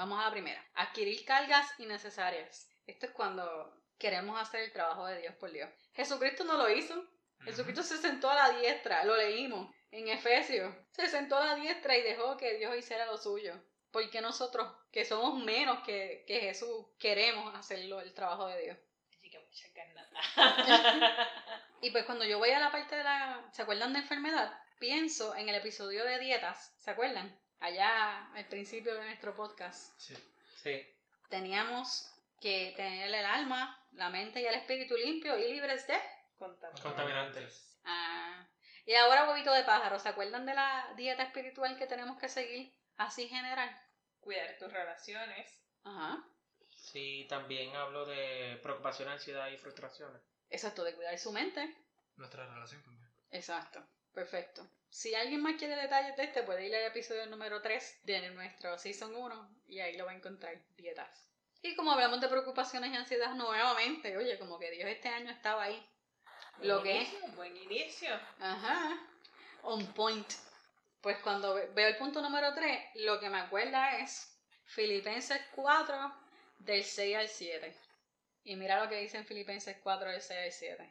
Vamos 0.00 0.18
a 0.18 0.24
la 0.24 0.30
primera. 0.30 0.64
Adquirir 0.76 1.26
cargas 1.26 1.78
innecesarias. 1.78 2.70
Esto 2.86 3.04
es 3.04 3.12
cuando 3.12 3.70
queremos 3.98 4.40
hacer 4.40 4.62
el 4.62 4.72
trabajo 4.72 5.04
de 5.04 5.20
Dios 5.20 5.34
por 5.34 5.52
Dios. 5.52 5.68
Jesucristo 5.92 6.42
no 6.42 6.56
lo 6.56 6.70
hizo. 6.70 7.06
Jesucristo 7.44 7.82
se 7.82 7.98
sentó 7.98 8.30
a 8.30 8.34
la 8.34 8.58
diestra, 8.58 9.04
lo 9.04 9.14
leímos 9.14 9.70
en 9.90 10.08
Efesios. 10.08 10.74
Se 10.92 11.06
sentó 11.06 11.36
a 11.36 11.44
la 11.44 11.54
diestra 11.56 11.98
y 11.98 12.00
dejó 12.00 12.38
que 12.38 12.56
Dios 12.56 12.74
hiciera 12.78 13.04
lo 13.04 13.18
suyo. 13.18 13.52
Porque 13.90 14.22
nosotros, 14.22 14.72
que 14.90 15.04
somos 15.04 15.44
menos 15.44 15.80
que, 15.84 16.24
que 16.26 16.40
Jesús, 16.40 16.86
queremos 16.98 17.54
hacerlo, 17.54 18.00
el 18.00 18.14
trabajo 18.14 18.46
de 18.46 18.62
Dios. 18.62 18.78
Así 19.10 19.28
que 19.28 19.38
muchas 19.38 19.70
ganas. 19.74 21.28
Y 21.82 21.90
pues 21.90 22.06
cuando 22.06 22.24
yo 22.24 22.38
voy 22.38 22.52
a 22.52 22.58
la 22.58 22.72
parte 22.72 22.96
de 22.96 23.04
la... 23.04 23.50
¿Se 23.52 23.60
acuerdan 23.60 23.92
de 23.92 23.98
enfermedad? 23.98 24.50
Pienso 24.78 25.36
en 25.36 25.50
el 25.50 25.56
episodio 25.56 26.06
de 26.06 26.18
dietas. 26.20 26.74
¿Se 26.78 26.90
acuerdan? 26.90 27.38
Allá 27.60 28.32
al 28.32 28.46
principio 28.46 28.94
de 28.94 29.04
nuestro 29.04 29.34
podcast. 29.36 29.98
Sí. 29.98 30.14
Sí. 30.62 30.86
Teníamos 31.28 32.10
que 32.40 32.72
tener 32.76 33.08
el 33.08 33.24
alma, 33.24 33.78
la 33.92 34.10
mente 34.10 34.40
y 34.40 34.46
el 34.46 34.54
espíritu 34.54 34.96
limpio 34.96 35.38
y 35.38 35.52
libres 35.52 35.86
de... 35.86 36.00
Contamos. 36.38 36.80
Contaminantes. 36.80 37.78
Ah. 37.84 38.46
Y 38.86 38.94
ahora 38.94 39.28
huevito 39.28 39.52
de 39.52 39.62
pájaro. 39.64 39.98
¿Se 39.98 40.08
acuerdan 40.08 40.46
de 40.46 40.54
la 40.54 40.92
dieta 40.96 41.22
espiritual 41.22 41.78
que 41.78 41.86
tenemos 41.86 42.18
que 42.18 42.28
seguir? 42.28 42.74
Así 42.96 43.28
general. 43.28 43.70
Cuidar 44.20 44.56
tus 44.58 44.72
relaciones. 44.72 45.62
Ajá. 45.84 46.24
Sí, 46.70 47.26
también 47.28 47.76
hablo 47.76 48.06
de 48.06 48.58
preocupación, 48.62 49.08
ansiedad 49.10 49.48
y 49.48 49.58
frustraciones. 49.58 50.22
Exacto, 50.48 50.82
de 50.82 50.94
cuidar 50.94 51.18
su 51.18 51.30
mente. 51.30 51.76
Nuestra 52.16 52.46
relación 52.46 52.82
también. 52.82 53.10
Exacto. 53.30 53.86
Perfecto. 54.12 54.68
Si 54.90 55.14
alguien 55.14 55.40
más 55.40 55.54
quiere 55.56 55.76
detalles 55.76 56.16
de 56.16 56.24
este, 56.24 56.42
puede 56.42 56.66
ir 56.66 56.74
al 56.74 56.82
episodio 56.86 57.26
número 57.26 57.62
3 57.62 58.00
de 58.04 58.30
nuestro 58.30 58.76
Season 58.76 59.14
1 59.14 59.56
y 59.68 59.78
ahí 59.80 59.96
lo 59.96 60.04
va 60.06 60.12
a 60.12 60.16
encontrar. 60.16 60.60
Dietas. 60.76 61.26
Y 61.62 61.76
como 61.76 61.92
hablamos 61.92 62.20
de 62.20 62.28
preocupaciones 62.28 62.90
y 62.92 62.96
ansiedad 62.96 63.34
nuevamente, 63.34 64.16
oye, 64.16 64.38
como 64.38 64.58
que 64.58 64.70
Dios 64.70 64.88
este 64.88 65.08
año 65.08 65.30
estaba 65.30 65.64
ahí. 65.64 65.86
Lo 66.62 66.82
que 66.82 67.02
es. 67.02 67.08
Buen 67.36 67.56
inicio. 67.56 68.14
Ajá. 68.40 68.98
On 69.62 69.86
point. 69.94 70.26
Pues 71.00 71.18
cuando 71.18 71.54
ve- 71.54 71.70
veo 71.74 71.88
el 71.88 71.96
punto 71.96 72.20
número 72.20 72.52
3, 72.54 72.80
lo 72.96 73.20
que 73.20 73.30
me 73.30 73.38
acuerda 73.38 73.98
es 73.98 74.36
Filipenses 74.64 75.40
4 75.54 76.12
del 76.58 76.82
6 76.84 77.16
al 77.16 77.28
7. 77.28 77.74
Y 78.44 78.56
mira 78.56 78.82
lo 78.82 78.88
que 78.90 78.96
dice 79.00 79.18
en 79.18 79.26
Filipenses 79.26 79.76
4 79.82 80.10
del 80.10 80.20
6 80.20 80.40
al 80.44 80.52
7. 80.52 80.90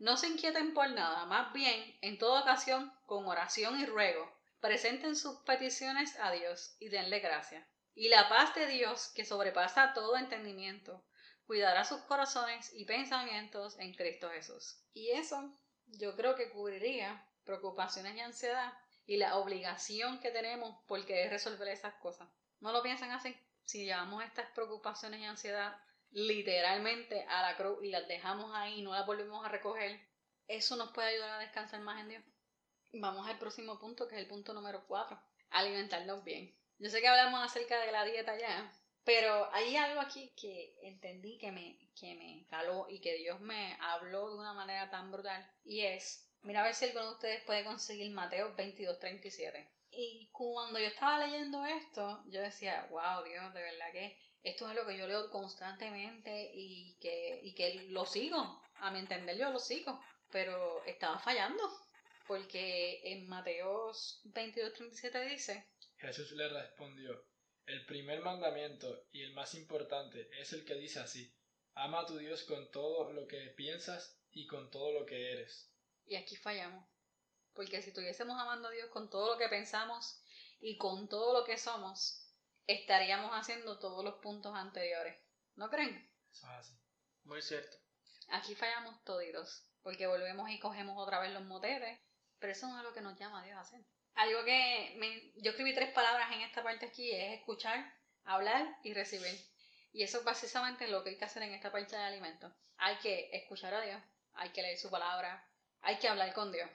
No 0.00 0.16
se 0.16 0.28
inquieten 0.28 0.72
por 0.72 0.88
nada, 0.88 1.26
más 1.26 1.52
bien, 1.52 1.98
en 2.00 2.16
toda 2.16 2.40
ocasión, 2.40 2.90
con 3.04 3.26
oración 3.26 3.78
y 3.78 3.84
ruego, 3.84 4.34
presenten 4.58 5.14
sus 5.14 5.40
peticiones 5.40 6.18
a 6.20 6.32
Dios 6.32 6.74
y 6.78 6.88
denle 6.88 7.20
gracias. 7.20 7.68
Y 7.94 8.08
la 8.08 8.26
paz 8.30 8.54
de 8.54 8.66
Dios, 8.66 9.12
que 9.14 9.26
sobrepasa 9.26 9.92
todo 9.92 10.16
entendimiento, 10.16 11.04
cuidará 11.44 11.84
sus 11.84 12.00
corazones 12.04 12.72
y 12.72 12.86
pensamientos 12.86 13.78
en 13.78 13.92
Cristo 13.92 14.30
Jesús. 14.30 14.82
Y 14.94 15.10
eso 15.10 15.54
yo 15.86 16.16
creo 16.16 16.34
que 16.34 16.48
cubriría 16.48 17.22
preocupaciones 17.44 18.16
y 18.16 18.20
ansiedad 18.20 18.72
y 19.04 19.18
la 19.18 19.36
obligación 19.36 20.18
que 20.20 20.30
tenemos 20.30 20.82
por 20.86 21.04
querer 21.04 21.28
resolver 21.28 21.68
esas 21.68 21.92
cosas. 21.96 22.26
¿No 22.60 22.72
lo 22.72 22.82
piensan 22.82 23.10
así? 23.10 23.36
Si 23.64 23.84
llevamos 23.84 24.24
estas 24.24 24.50
preocupaciones 24.52 25.20
y 25.20 25.24
ansiedad 25.24 25.76
literalmente 26.12 27.24
a 27.28 27.42
la 27.42 27.56
cruz 27.56 27.78
y 27.82 27.90
las 27.90 28.06
dejamos 28.08 28.50
ahí 28.54 28.80
y 28.80 28.82
no 28.82 28.92
las 28.92 29.06
volvemos 29.06 29.44
a 29.44 29.48
recoger, 29.48 30.00
eso 30.48 30.76
nos 30.76 30.92
puede 30.92 31.08
ayudar 31.10 31.30
a 31.30 31.38
descansar 31.38 31.80
más 31.80 32.00
en 32.00 32.08
Dios. 32.08 32.24
Vamos 32.92 33.28
al 33.28 33.38
próximo 33.38 33.78
punto, 33.78 34.08
que 34.08 34.16
es 34.16 34.20
el 34.20 34.26
punto 34.26 34.52
número 34.52 34.84
4. 34.86 35.20
Alimentarnos 35.50 36.24
bien. 36.24 36.56
Yo 36.78 36.90
sé 36.90 37.00
que 37.00 37.08
hablamos 37.08 37.40
acerca 37.40 37.78
de 37.80 37.92
la 37.92 38.04
dieta 38.04 38.36
ya, 38.36 38.72
pero 39.04 39.52
hay 39.52 39.76
algo 39.76 40.00
aquí 40.00 40.32
que 40.36 40.74
entendí 40.82 41.38
que 41.38 41.52
me, 41.52 41.78
que 41.94 42.14
me 42.14 42.46
caló 42.48 42.86
y 42.88 43.00
que 43.00 43.16
Dios 43.16 43.40
me 43.40 43.76
habló 43.80 44.30
de 44.30 44.38
una 44.38 44.52
manera 44.52 44.90
tan 44.90 45.12
brutal. 45.12 45.48
Y 45.62 45.82
es, 45.82 46.28
mira 46.42 46.60
a 46.60 46.64
ver 46.64 46.74
si 46.74 46.86
alguno 46.86 47.06
de 47.06 47.12
ustedes 47.12 47.44
puede 47.44 47.64
conseguir 47.64 48.10
Mateo 48.12 48.56
22.37. 48.56 49.70
Y 49.92 50.28
cuando 50.32 50.78
yo 50.78 50.86
estaba 50.86 51.26
leyendo 51.26 51.64
esto, 51.64 52.24
yo 52.26 52.40
decía, 52.40 52.86
wow, 52.90 53.24
Dios, 53.24 53.52
de 53.54 53.62
verdad 53.62 53.92
que 53.92 54.18
esto 54.42 54.68
es 54.68 54.74
lo 54.74 54.86
que 54.86 54.96
yo 54.96 55.06
leo 55.06 55.30
constantemente 55.30 56.50
y 56.54 56.96
que, 57.00 57.40
y 57.42 57.54
que 57.54 57.88
lo 57.88 58.06
sigo. 58.06 58.62
A 58.76 58.90
mi 58.90 59.00
entender, 59.00 59.36
yo 59.36 59.50
lo 59.50 59.58
sigo. 59.58 60.00
Pero 60.30 60.82
estaba 60.84 61.18
fallando. 61.18 61.62
Porque 62.26 63.00
en 63.04 63.28
Mateos 63.28 64.22
22:37 64.24 65.28
dice: 65.28 65.68
Jesús 65.98 66.32
le 66.32 66.48
respondió: 66.48 67.26
El 67.66 67.84
primer 67.84 68.20
mandamiento 68.20 69.06
y 69.10 69.22
el 69.22 69.32
más 69.34 69.54
importante 69.54 70.30
es 70.40 70.52
el 70.52 70.64
que 70.64 70.74
dice 70.74 71.00
así: 71.00 71.34
Ama 71.74 72.00
a 72.00 72.06
tu 72.06 72.16
Dios 72.16 72.44
con 72.44 72.70
todo 72.70 73.12
lo 73.12 73.26
que 73.26 73.48
piensas 73.56 74.18
y 74.30 74.46
con 74.46 74.70
todo 74.70 74.92
lo 74.92 75.04
que 75.04 75.32
eres. 75.32 75.70
Y 76.06 76.14
aquí 76.16 76.36
fallamos. 76.36 76.88
Porque 77.52 77.82
si 77.82 77.90
estuviésemos 77.90 78.40
amando 78.40 78.68
a 78.68 78.70
Dios 78.70 78.88
con 78.90 79.10
todo 79.10 79.32
lo 79.32 79.38
que 79.38 79.48
pensamos 79.48 80.22
y 80.60 80.78
con 80.78 81.08
todo 81.08 81.38
lo 81.38 81.44
que 81.44 81.58
somos, 81.58 82.29
estaríamos 82.72 83.30
haciendo 83.32 83.78
todos 83.78 84.04
los 84.04 84.14
puntos 84.16 84.54
anteriores. 84.56 85.16
¿No 85.56 85.68
creen? 85.70 86.10
Eso 86.30 86.46
es 86.46 86.52
así. 86.52 86.74
Muy 87.24 87.42
cierto. 87.42 87.76
Aquí 88.28 88.54
fallamos 88.54 89.02
toditos, 89.04 89.66
porque 89.82 90.06
volvemos 90.06 90.48
y 90.50 90.58
cogemos 90.60 90.96
otra 90.96 91.18
vez 91.20 91.32
los 91.32 91.44
motetes, 91.44 91.98
pero 92.38 92.52
eso 92.52 92.68
no 92.68 92.78
es 92.78 92.84
lo 92.84 92.92
que 92.94 93.00
nos 93.00 93.18
llama 93.18 93.40
a 93.40 93.44
Dios 93.44 93.56
a 93.56 93.60
hacer. 93.62 93.80
Algo 94.14 94.44
que 94.44 94.94
me- 94.98 95.32
yo 95.42 95.50
escribí 95.50 95.74
tres 95.74 95.92
palabras 95.92 96.30
en 96.32 96.42
esta 96.42 96.62
parte 96.62 96.86
aquí 96.86 97.10
es 97.12 97.38
escuchar, 97.38 97.92
hablar 98.24 98.66
y 98.82 98.94
recibir. 98.94 99.38
Y 99.92 100.02
eso 100.04 100.18
es 100.18 100.24
básicamente 100.24 100.86
lo 100.88 101.02
que 101.02 101.10
hay 101.10 101.18
que 101.18 101.24
hacer 101.24 101.42
en 101.42 101.52
esta 101.54 101.72
parte 101.72 101.96
de 101.96 102.02
alimentos. 102.02 102.52
Hay 102.76 102.96
que 102.98 103.30
escuchar 103.32 103.74
a 103.74 103.80
Dios, 103.80 104.00
hay 104.34 104.50
que 104.50 104.62
leer 104.62 104.78
su 104.78 104.90
palabra, 104.90 105.44
hay 105.80 105.98
que 105.98 106.08
hablar 106.08 106.32
con 106.32 106.52
Dios. 106.52 106.70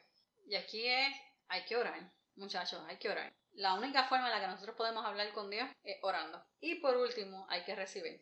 Y 0.45 0.55
aquí 0.55 0.85
es, 0.87 1.15
hay 1.47 1.63
que 1.65 1.77
orar, 1.77 2.11
muchachos, 2.35 2.83
hay 2.87 2.97
que 2.97 3.09
orar. 3.09 3.33
La 3.55 3.73
única 3.73 4.07
forma 4.07 4.27
en 4.27 4.33
la 4.33 4.41
que 4.41 4.47
nosotros 4.47 4.75
podemos 4.75 5.05
hablar 5.05 5.31
con 5.33 5.49
Dios 5.49 5.69
es 5.83 5.97
orando. 6.01 6.43
Y 6.59 6.75
por 6.75 6.97
último, 6.97 7.45
hay 7.49 7.63
que 7.63 7.75
recibir. 7.75 8.21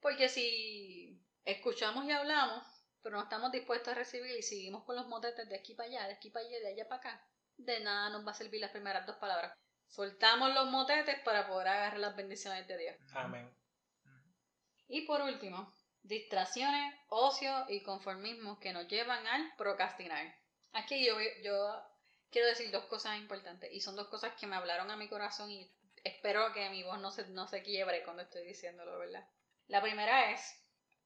Porque 0.00 0.28
si 0.28 1.18
escuchamos 1.44 2.04
y 2.04 2.10
hablamos, 2.10 2.62
pero 3.02 3.16
no 3.16 3.22
estamos 3.22 3.52
dispuestos 3.52 3.88
a 3.88 3.94
recibir 3.94 4.36
y 4.36 4.42
seguimos 4.42 4.84
con 4.84 4.96
los 4.96 5.06
motetes 5.06 5.48
de 5.48 5.56
aquí 5.56 5.74
para 5.74 5.88
allá, 5.88 6.06
de 6.08 6.14
aquí 6.14 6.30
para 6.30 6.44
allá, 6.46 6.58
de 6.58 6.68
allá 6.68 6.88
para 6.88 7.00
acá, 7.00 7.28
de 7.56 7.80
nada 7.80 8.10
nos 8.10 8.26
va 8.26 8.32
a 8.32 8.34
servir 8.34 8.60
las 8.60 8.70
primeras 8.70 9.06
dos 9.06 9.16
palabras. 9.16 9.56
Soltamos 9.86 10.52
los 10.52 10.66
motetes 10.70 11.20
para 11.24 11.46
poder 11.46 11.68
agarrar 11.68 12.00
las 12.00 12.16
bendiciones 12.16 12.66
de 12.66 12.76
Dios. 12.76 12.96
Amén. 13.14 13.50
Y 14.88 15.06
por 15.06 15.22
último, 15.22 15.72
distracciones, 16.02 16.94
ocio 17.08 17.64
y 17.68 17.82
conformismo 17.82 18.58
que 18.58 18.72
nos 18.72 18.86
llevan 18.88 19.26
al 19.26 19.54
procrastinar. 19.56 20.34
Aquí 20.72 21.04
yo, 21.06 21.16
yo 21.42 21.82
quiero 22.30 22.48
decir 22.48 22.70
dos 22.70 22.84
cosas 22.86 23.18
importantes 23.18 23.70
y 23.72 23.80
son 23.80 23.96
dos 23.96 24.08
cosas 24.08 24.34
que 24.38 24.46
me 24.46 24.56
hablaron 24.56 24.90
a 24.90 24.96
mi 24.96 25.08
corazón 25.08 25.50
y 25.50 25.70
espero 26.04 26.52
que 26.52 26.68
mi 26.70 26.82
voz 26.82 27.00
no 27.00 27.10
se, 27.10 27.26
no 27.28 27.48
se 27.48 27.62
quiebre 27.62 28.02
cuando 28.04 28.22
estoy 28.22 28.44
diciéndolo, 28.46 28.98
¿verdad? 28.98 29.26
La 29.68 29.82
primera 29.82 30.32
es, 30.32 30.40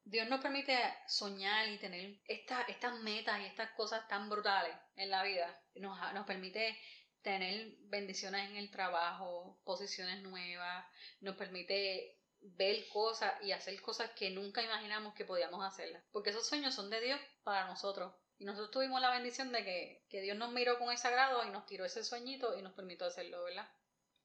Dios 0.04 0.28
nos 0.28 0.40
permite 0.40 0.76
soñar 1.06 1.68
y 1.68 1.78
tener 1.78 2.20
esta- 2.26 2.62
estas 2.62 2.94
metas 3.00 3.40
y 3.40 3.46
estas 3.46 3.70
cosas 3.72 4.06
tan 4.08 4.28
brutales 4.28 4.74
en 4.96 5.10
la 5.10 5.22
vida. 5.22 5.60
Nos, 5.74 5.98
nos 6.14 6.26
permite 6.26 6.78
tener 7.22 7.74
bendiciones 7.82 8.50
en 8.50 8.56
el 8.56 8.70
trabajo, 8.70 9.60
posiciones 9.64 10.22
nuevas, 10.22 10.84
nos 11.20 11.36
permite 11.36 12.18
ver 12.40 12.88
cosas 12.88 13.32
y 13.42 13.52
hacer 13.52 13.80
cosas 13.82 14.10
que 14.12 14.30
nunca 14.30 14.62
imaginamos 14.62 15.14
que 15.14 15.24
podíamos 15.26 15.64
hacerlas. 15.64 16.02
Porque 16.12 16.30
esos 16.30 16.46
sueños 16.48 16.74
son 16.74 16.90
de 16.90 17.00
Dios 17.00 17.20
para 17.42 17.66
nosotros. 17.66 18.14
Y 18.40 18.46
nosotros 18.46 18.70
tuvimos 18.70 19.02
la 19.02 19.10
bendición 19.10 19.52
de 19.52 19.62
que, 19.62 20.02
que 20.08 20.22
Dios 20.22 20.34
nos 20.34 20.50
miró 20.50 20.78
con 20.78 20.90
ese 20.90 21.06
agrado 21.06 21.46
y 21.46 21.50
nos 21.50 21.66
tiró 21.66 21.84
ese 21.84 22.02
sueñito 22.02 22.58
y 22.58 22.62
nos 22.62 22.72
permitió 22.72 23.06
hacerlo, 23.06 23.44
¿verdad? 23.44 23.68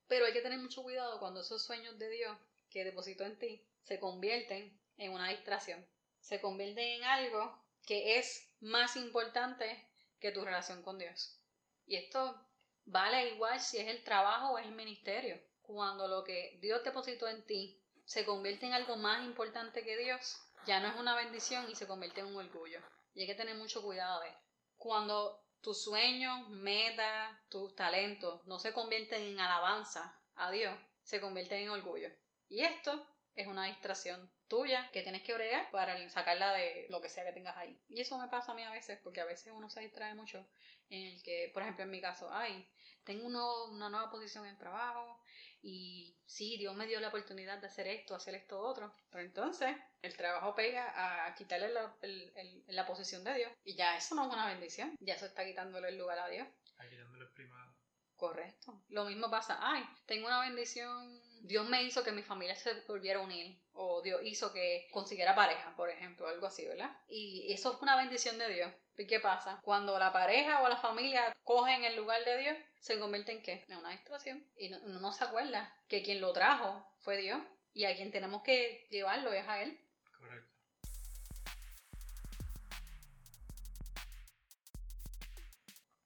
Pero 0.08 0.25
hay 0.25 0.32
que 0.32 0.39
tener 0.39 0.58
mucho 0.58 0.84
cuidado 0.84 1.19
cuando 1.19 1.41
esos 1.41 1.62
sueños 1.62 1.99
de 1.99 2.10
Dios 2.10 2.38
que 2.69 2.86
depositó 2.86 3.25
en 3.25 3.38
ti 3.38 3.62
se 3.84 3.99
convierten 3.99 4.80
en 4.97 5.12
una 5.12 5.28
distracción. 5.28 5.86
Se 6.21 6.39
convierten 6.39 6.86
en 6.86 7.04
algo 7.04 7.62
que 7.86 8.17
es 8.17 8.49
más 8.62 8.95
importante 8.95 9.86
que 10.21 10.32
tu 10.32 10.45
relación 10.45 10.82
con 10.82 10.97
Dios. 10.97 11.38
Y 11.86 11.97
esto 11.97 12.41
vale 12.86 13.34
igual 13.34 13.60
si 13.60 13.80
es 13.80 13.88
el 13.89 14.01
trabajo 14.06 14.54
o 14.54 14.58
es 14.58 14.65
el 14.65 14.75
ministerio. 14.75 15.38
Cuando 15.62 16.08
lo 16.08 16.23
que 16.23 16.58
Dios 16.62 16.86
depositó 16.86 17.28
en 17.28 17.45
ti 17.45 17.84
se 18.06 18.23
convierte 18.23 18.65
en 18.65 18.75
algo 18.75 18.95
más 18.95 19.25
importante 19.25 19.84
que 19.84 19.97
Dios, 19.97 20.38
ya 20.65 20.80
no 20.80 20.88
es 20.88 20.95
una 20.95 21.17
bendición 21.17 21.69
y 21.69 21.75
se 21.75 21.86
convierte 21.86 22.21
en 22.21 22.28
un 22.28 22.38
orgullo. 22.38 22.80
Y 23.15 23.21
hay 23.21 23.28
que 23.28 23.36
tener 23.36 23.56
mucho 23.56 23.82
cuidado 23.82 24.21
de 24.21 24.32
cuando 24.78 25.43
tus 25.62 25.84
sueños, 25.84 26.47
metas, 26.49 27.36
tus 27.49 27.75
talentos 27.75 28.45
no 28.45 28.60
se 28.60 28.71
convierten 28.71 29.23
en 29.23 29.39
alabanza 29.39 30.21
a 30.36 30.51
Dios, 30.51 30.78
se 31.01 31.19
convierten 31.19 31.63
en 31.63 31.69
orgullo. 31.69 32.10
Y 32.49 32.62
esto 32.62 33.08
es 33.34 33.47
una 33.47 33.65
distracción 33.65 34.32
tuya 34.47 34.89
que 34.91 35.01
tienes 35.01 35.23
que 35.23 35.34
bregar 35.34 35.71
para 35.71 36.10
sacarla 36.10 36.54
de 36.54 36.86
lo 36.89 37.01
que 37.01 37.10
sea 37.10 37.25
que 37.25 37.34
tengas 37.34 37.58
ahí. 37.58 37.82
Y 37.89 38.01
eso 38.01 38.17
me 38.19 38.28
pasa 38.28 38.51
a 38.51 38.56
mí 38.56 38.63
a 38.63 38.71
veces, 38.71 38.99
porque 39.04 39.21
a 39.21 39.25
veces 39.25 39.54
uno 39.56 39.69
se 39.69 39.82
distrae 39.82 40.13
mucho 40.13 40.47
en 40.89 41.08
el 41.08 41.23
que, 41.23 41.49
por 41.54 41.63
ejemplo, 41.63 41.84
en 41.84 41.91
mi 41.91 42.01
caso, 42.01 42.30
ay, 42.32 42.69
tengo 43.04 43.25
una 43.69 43.89
nueva 43.89 44.12
posición 44.12 44.45
en 44.45 44.51
el 44.51 44.58
trabajo 44.58 45.19
y 45.67 46.15
sí, 46.25 46.58
Dios 46.58 46.75
me 46.75 46.88
dio 46.88 46.99
la 46.99 47.08
oportunidad 47.10 47.58
de 47.60 47.67
hacer 47.67 47.88
esto, 47.88 48.15
hacer 48.15 48.36
esto, 48.36 48.60
otro. 48.60 48.93
Pero 49.10 49.23
entonces 49.23 49.75
el 50.01 50.15
trabajo 50.15 50.54
pega 50.56 51.25
a 51.28 51.34
quitarle 51.36 51.69
la, 51.69 51.95
el- 52.01 52.32
el- 52.36 52.63
la 52.67 52.86
posición 52.86 53.23
de 53.23 53.34
Dios. 53.34 53.51
Y 53.63 53.75
ya 53.75 53.97
eso 53.97 54.15
no 54.15 54.28
es 54.28 54.34
una 54.34 54.47
bendición, 54.47 54.95
ya 54.99 55.15
eso 55.15 55.25
está 55.25 55.43
quitándole 55.45 55.89
el 55.89 55.97
lugar 55.97 56.19
a 56.19 56.28
Dios. 56.30 56.47
Ahí 56.78 56.89
quitándole 56.89 57.25
el 57.25 57.32
primado. 57.32 57.73
Correcto. 58.15 58.82
Lo 58.89 59.06
mismo 59.06 59.30
pasa, 59.30 59.58
ay, 59.62 59.84
tengo 60.06 60.28
una 60.28 60.39
bendición, 60.41 61.19
Dios 61.41 61.67
me 61.67 61.84
hizo 61.84 62.04
que 62.04 62.12
mi 62.13 62.23
familia 62.23 62.56
se 62.56 62.73
volviera 62.88 63.19
a 63.19 63.23
unir, 63.23 63.60
o 63.73 64.01
Dios 64.01 64.21
hizo 64.23 64.54
que 64.54 64.88
consiguiera 64.91 65.36
pareja, 65.36 65.75
por 65.75 65.89
ejemplo, 65.89 66.28
algo 66.28 66.47
así, 66.47 66.65
¿verdad? 66.65 66.95
Y 67.10 67.51
eso 67.51 67.73
es 67.73 67.82
una 67.82 67.97
bendición 67.97 68.38
de 68.38 68.49
Dios. 68.49 68.71
¿Y 68.97 69.06
qué 69.08 69.19
pasa? 69.19 69.60
Cuando 69.63 69.99
la 69.99 70.13
pareja 70.13 70.62
o 70.62 70.69
la 70.69 70.78
familia 70.78 71.36
cogen 71.43 71.84
el 71.84 71.97
lugar 71.97 72.23
de 72.23 72.38
Dios, 72.38 72.58
se 72.86 73.00
convierte 73.00 73.32
en 73.32 73.41
qué? 73.41 73.65
En 73.67 73.78
una 73.78 73.89
distracción. 73.89 74.45
Y 74.58 74.69
no, 74.69 74.78
uno 74.84 75.00
no 75.00 75.12
se 75.12 75.24
acuerda 75.24 75.74
que 75.88 76.04
quien 76.04 76.21
lo 76.21 76.32
trajo 76.34 76.88
fue 77.02 77.17
Dios, 77.17 77.41
y 77.74 77.86
a 77.86 77.95
quien 77.95 78.12
tenemos 78.12 78.43
que 78.43 78.86
llevarlo 78.91 79.34
es 79.34 79.48
a 79.48 79.63
Él. 79.63 79.80
Correcto. 80.19 80.52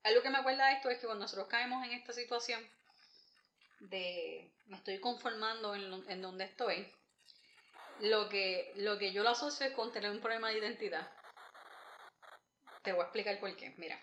Algo 0.04 0.22
que 0.22 0.30
me 0.30 0.38
acuerda 0.38 0.68
de 0.68 0.74
esto 0.76 0.89
es 0.89 1.00
que 1.00 1.06
cuando 1.06 1.26
nosotros 1.26 1.48
caemos 1.50 1.86
en 1.86 1.92
esta 1.92 2.13
situación 2.13 2.65
de 3.82 4.54
me 4.68 4.78
estoy 4.78 5.00
conformando 5.02 5.76
en, 5.76 5.89
lo- 5.89 6.10
en 6.10 6.22
donde 6.22 6.46
estoy, 6.46 6.89
lo 8.00 8.30
que, 8.30 8.72
lo 8.78 8.98
que 8.98 9.12
yo 9.12 9.24
lo 9.24 9.30
asocio 9.32 9.65
es 9.65 9.74
con 9.74 9.92
tener 9.92 10.12
un 10.12 10.22
problema 10.22 10.50
de 10.50 10.60
identidad. 10.60 11.12
Te 12.84 12.94
voy 12.94 13.02
a 13.02 13.06
explicar 13.06 13.38
por 13.42 13.54
qué. 13.58 13.74
Mira, 13.78 14.02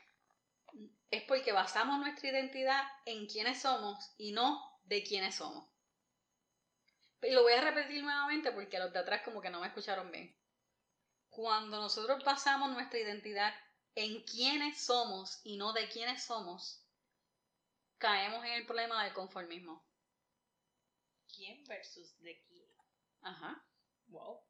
es 1.10 1.22
porque 1.24 1.52
basamos 1.52 1.98
nuestra 1.98 2.28
identidad 2.28 2.82
en 3.04 3.26
quiénes 3.26 3.60
somos 3.62 4.12
y 4.16 4.32
no 4.32 4.80
de 4.84 5.02
quiénes 5.02 5.36
somos. 5.36 5.68
Y 7.22 7.30
lo 7.30 7.42
voy 7.42 7.54
a 7.54 7.60
repetir 7.60 8.02
nuevamente 8.02 8.52
porque 8.52 8.78
los 8.78 8.92
de 8.92 8.98
atrás 8.98 9.22
como 9.24 9.40
que 9.40 9.50
no 9.50 9.60
me 9.60 9.68
escucharon 9.68 10.10
bien. 10.10 10.36
Cuando 11.30 11.80
nosotros 11.80 12.24
basamos 12.24 12.70
nuestra 12.70 12.98
identidad 12.98 13.54
en 13.94 14.22
quiénes 14.24 14.80
somos 14.80 15.40
y 15.42 15.56
no 15.56 15.72
de 15.72 15.88
quiénes 15.88 16.22
somos, 16.22 16.84
caemos 17.98 18.44
en 18.44 18.52
el 18.52 18.66
problema 18.66 19.02
del 19.04 19.14
conformismo. 19.14 19.84
¿Quién 21.34 21.64
versus 21.64 22.18
de 22.20 22.40
quién? 22.42 22.68
Ajá. 23.22 23.64
Wow. 24.08 24.40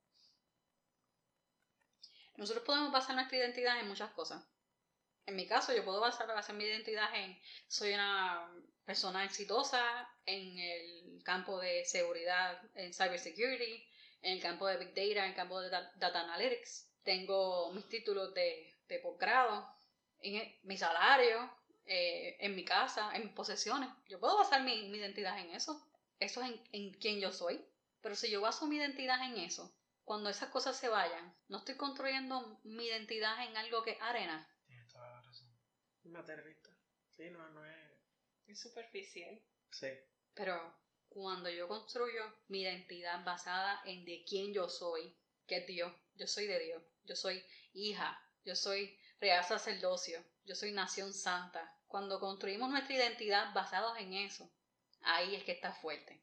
Nosotros 2.36 2.64
podemos 2.64 2.92
basar 2.92 3.14
nuestra 3.14 3.38
identidad 3.38 3.80
en 3.80 3.88
muchas 3.88 4.10
cosas. 4.12 4.44
En 5.26 5.36
mi 5.36 5.46
caso, 5.46 5.74
yo 5.74 5.84
puedo 5.84 6.00
basar, 6.00 6.26
basar 6.28 6.54
mi 6.56 6.64
identidad 6.64 7.08
en 7.14 7.38
soy 7.68 7.92
una 7.94 8.48
persona 8.84 9.24
exitosa 9.24 9.82
en 10.24 10.58
el 10.58 11.22
campo 11.24 11.58
de 11.60 11.84
seguridad, 11.84 12.60
en 12.74 12.92
cybersecurity, 12.94 13.84
en 14.22 14.32
el 14.34 14.40
campo 14.42 14.66
de 14.66 14.76
Big 14.78 14.88
Data, 14.94 15.24
en 15.24 15.30
el 15.30 15.34
campo 15.34 15.60
de 15.60 15.68
da- 15.70 15.92
Data 15.96 16.20
Analytics. 16.20 16.88
Tengo 17.02 17.72
mis 17.72 17.88
títulos 17.88 18.32
de, 18.34 18.72
de 18.88 18.98
posgrado, 19.00 19.68
e- 20.22 20.60
mi 20.64 20.76
salario, 20.76 21.38
eh, 21.86 22.36
en 22.40 22.54
mi 22.56 22.64
casa, 22.64 23.10
en 23.14 23.24
mis 23.24 23.32
posesiones. 23.34 23.88
Yo 24.08 24.18
puedo 24.20 24.38
basar 24.38 24.62
mi, 24.62 24.88
mi 24.88 24.98
identidad 24.98 25.38
en 25.38 25.50
eso. 25.50 25.72
Eso 26.20 26.42
es 26.42 26.50
en, 26.50 26.60
en 26.72 26.92
quién 26.94 27.20
yo 27.20 27.32
soy. 27.32 27.64
Pero 28.00 28.14
si 28.14 28.30
yo 28.30 28.40
baso 28.40 28.66
mi 28.66 28.76
identidad 28.76 29.20
en 29.24 29.36
eso, 29.38 29.74
cuando 30.04 30.30
esas 30.30 30.50
cosas 30.50 30.76
se 30.76 30.88
vayan, 30.88 31.34
no 31.48 31.58
estoy 31.58 31.76
construyendo 31.76 32.60
mi 32.64 32.86
identidad 32.86 33.44
en 33.44 33.56
algo 33.56 33.82
que 33.82 33.92
es 33.92 34.00
arena. 34.02 34.48
Tienes 34.66 34.88
toda 34.88 35.08
la 35.10 35.20
razón. 35.22 35.48
Materialista. 36.08 36.70
Sí, 37.16 37.30
no, 37.30 37.48
no 37.50 37.64
es. 37.64 37.76
Es 38.46 38.60
superficial. 38.60 39.40
Sí. 39.70 39.88
Pero 40.34 40.74
cuando 41.08 41.50
yo 41.50 41.68
construyo 41.68 42.22
mi 42.48 42.62
identidad 42.62 43.24
basada 43.24 43.80
en 43.84 44.04
de 44.04 44.24
quién 44.28 44.52
yo 44.52 44.68
soy, 44.68 45.16
que 45.46 45.58
es 45.58 45.66
Dios, 45.66 45.92
yo 46.14 46.26
soy 46.26 46.46
de 46.46 46.58
Dios, 46.58 46.82
yo 47.04 47.16
soy 47.16 47.42
hija, 47.72 48.20
yo 48.44 48.54
soy 48.54 48.98
real 49.20 49.44
sacerdocio, 49.44 50.22
yo 50.44 50.54
soy 50.54 50.72
nación 50.72 51.12
santa, 51.12 51.76
cuando 51.88 52.20
construimos 52.20 52.70
nuestra 52.70 52.96
identidad 52.96 53.54
basados 53.54 53.96
en 53.98 54.12
eso, 54.12 54.50
ahí 55.02 55.34
es 55.34 55.44
que 55.44 55.52
estás 55.52 55.78
fuerte. 55.78 56.20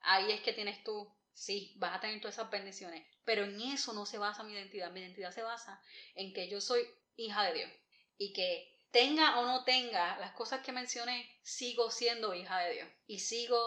Ahí 0.00 0.30
es 0.30 0.40
que 0.42 0.52
tienes 0.52 0.84
tú, 0.84 1.12
sí, 1.32 1.74
vas 1.78 1.96
a 1.96 2.00
tener 2.00 2.20
todas 2.20 2.36
esas 2.36 2.50
bendiciones, 2.50 3.06
pero 3.24 3.44
en 3.44 3.60
eso 3.60 3.92
no 3.92 4.06
se 4.06 4.18
basa 4.18 4.44
mi 4.44 4.52
identidad. 4.52 4.92
Mi 4.92 5.00
identidad 5.00 5.32
se 5.32 5.42
basa 5.42 5.82
en 6.14 6.32
que 6.32 6.48
yo 6.48 6.60
soy 6.60 6.86
hija 7.16 7.44
de 7.44 7.54
Dios 7.54 7.70
y 8.18 8.32
que 8.32 8.75
tenga 8.90 9.38
o 9.38 9.46
no 9.46 9.64
tenga 9.64 10.18
las 10.18 10.32
cosas 10.32 10.60
que 10.60 10.72
mencioné, 10.72 11.30
sigo 11.42 11.90
siendo 11.90 12.34
hija 12.34 12.58
de 12.60 12.72
Dios 12.74 12.88
y 13.06 13.18
sigo 13.18 13.58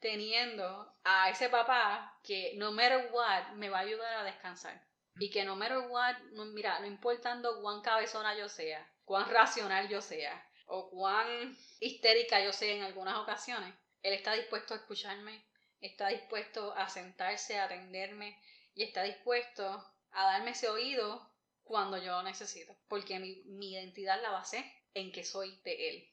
teniendo 0.00 0.94
a 1.04 1.30
ese 1.30 1.48
papá 1.48 2.18
que 2.22 2.54
no 2.56 2.72
matter 2.72 3.10
what 3.12 3.52
me 3.54 3.68
va 3.68 3.78
a 3.78 3.82
ayudar 3.82 4.14
a 4.14 4.24
descansar. 4.24 4.82
Y 5.18 5.30
que 5.30 5.44
no 5.44 5.56
matter 5.56 5.78
what, 5.78 6.16
no, 6.32 6.46
mira, 6.46 6.80
no 6.80 6.86
importando 6.86 7.60
cuán 7.60 7.82
cabezona 7.82 8.36
yo 8.36 8.48
sea, 8.48 8.90
cuán 9.04 9.28
racional 9.28 9.88
yo 9.88 10.00
sea, 10.00 10.48
o 10.66 10.88
cuán 10.88 11.56
histérica 11.80 12.42
yo 12.42 12.52
sea 12.52 12.74
en 12.74 12.84
algunas 12.84 13.18
ocasiones, 13.18 13.74
él 14.02 14.14
está 14.14 14.32
dispuesto 14.34 14.72
a 14.72 14.78
escucharme, 14.78 15.44
está 15.80 16.08
dispuesto 16.08 16.72
a 16.74 16.88
sentarse, 16.88 17.58
a 17.58 17.64
atenderme 17.64 18.40
y 18.74 18.84
está 18.84 19.02
dispuesto 19.02 19.92
a 20.12 20.24
darme 20.24 20.52
ese 20.52 20.68
oído 20.68 21.29
cuando 21.70 21.98
yo 21.98 22.10
lo 22.10 22.24
necesito, 22.24 22.74
porque 22.88 23.20
mi, 23.20 23.70
identidad 23.70 24.20
la 24.20 24.30
basé 24.30 24.64
en 24.92 25.12
que 25.12 25.22
soy 25.22 25.56
de 25.62 25.88
él. 25.88 26.08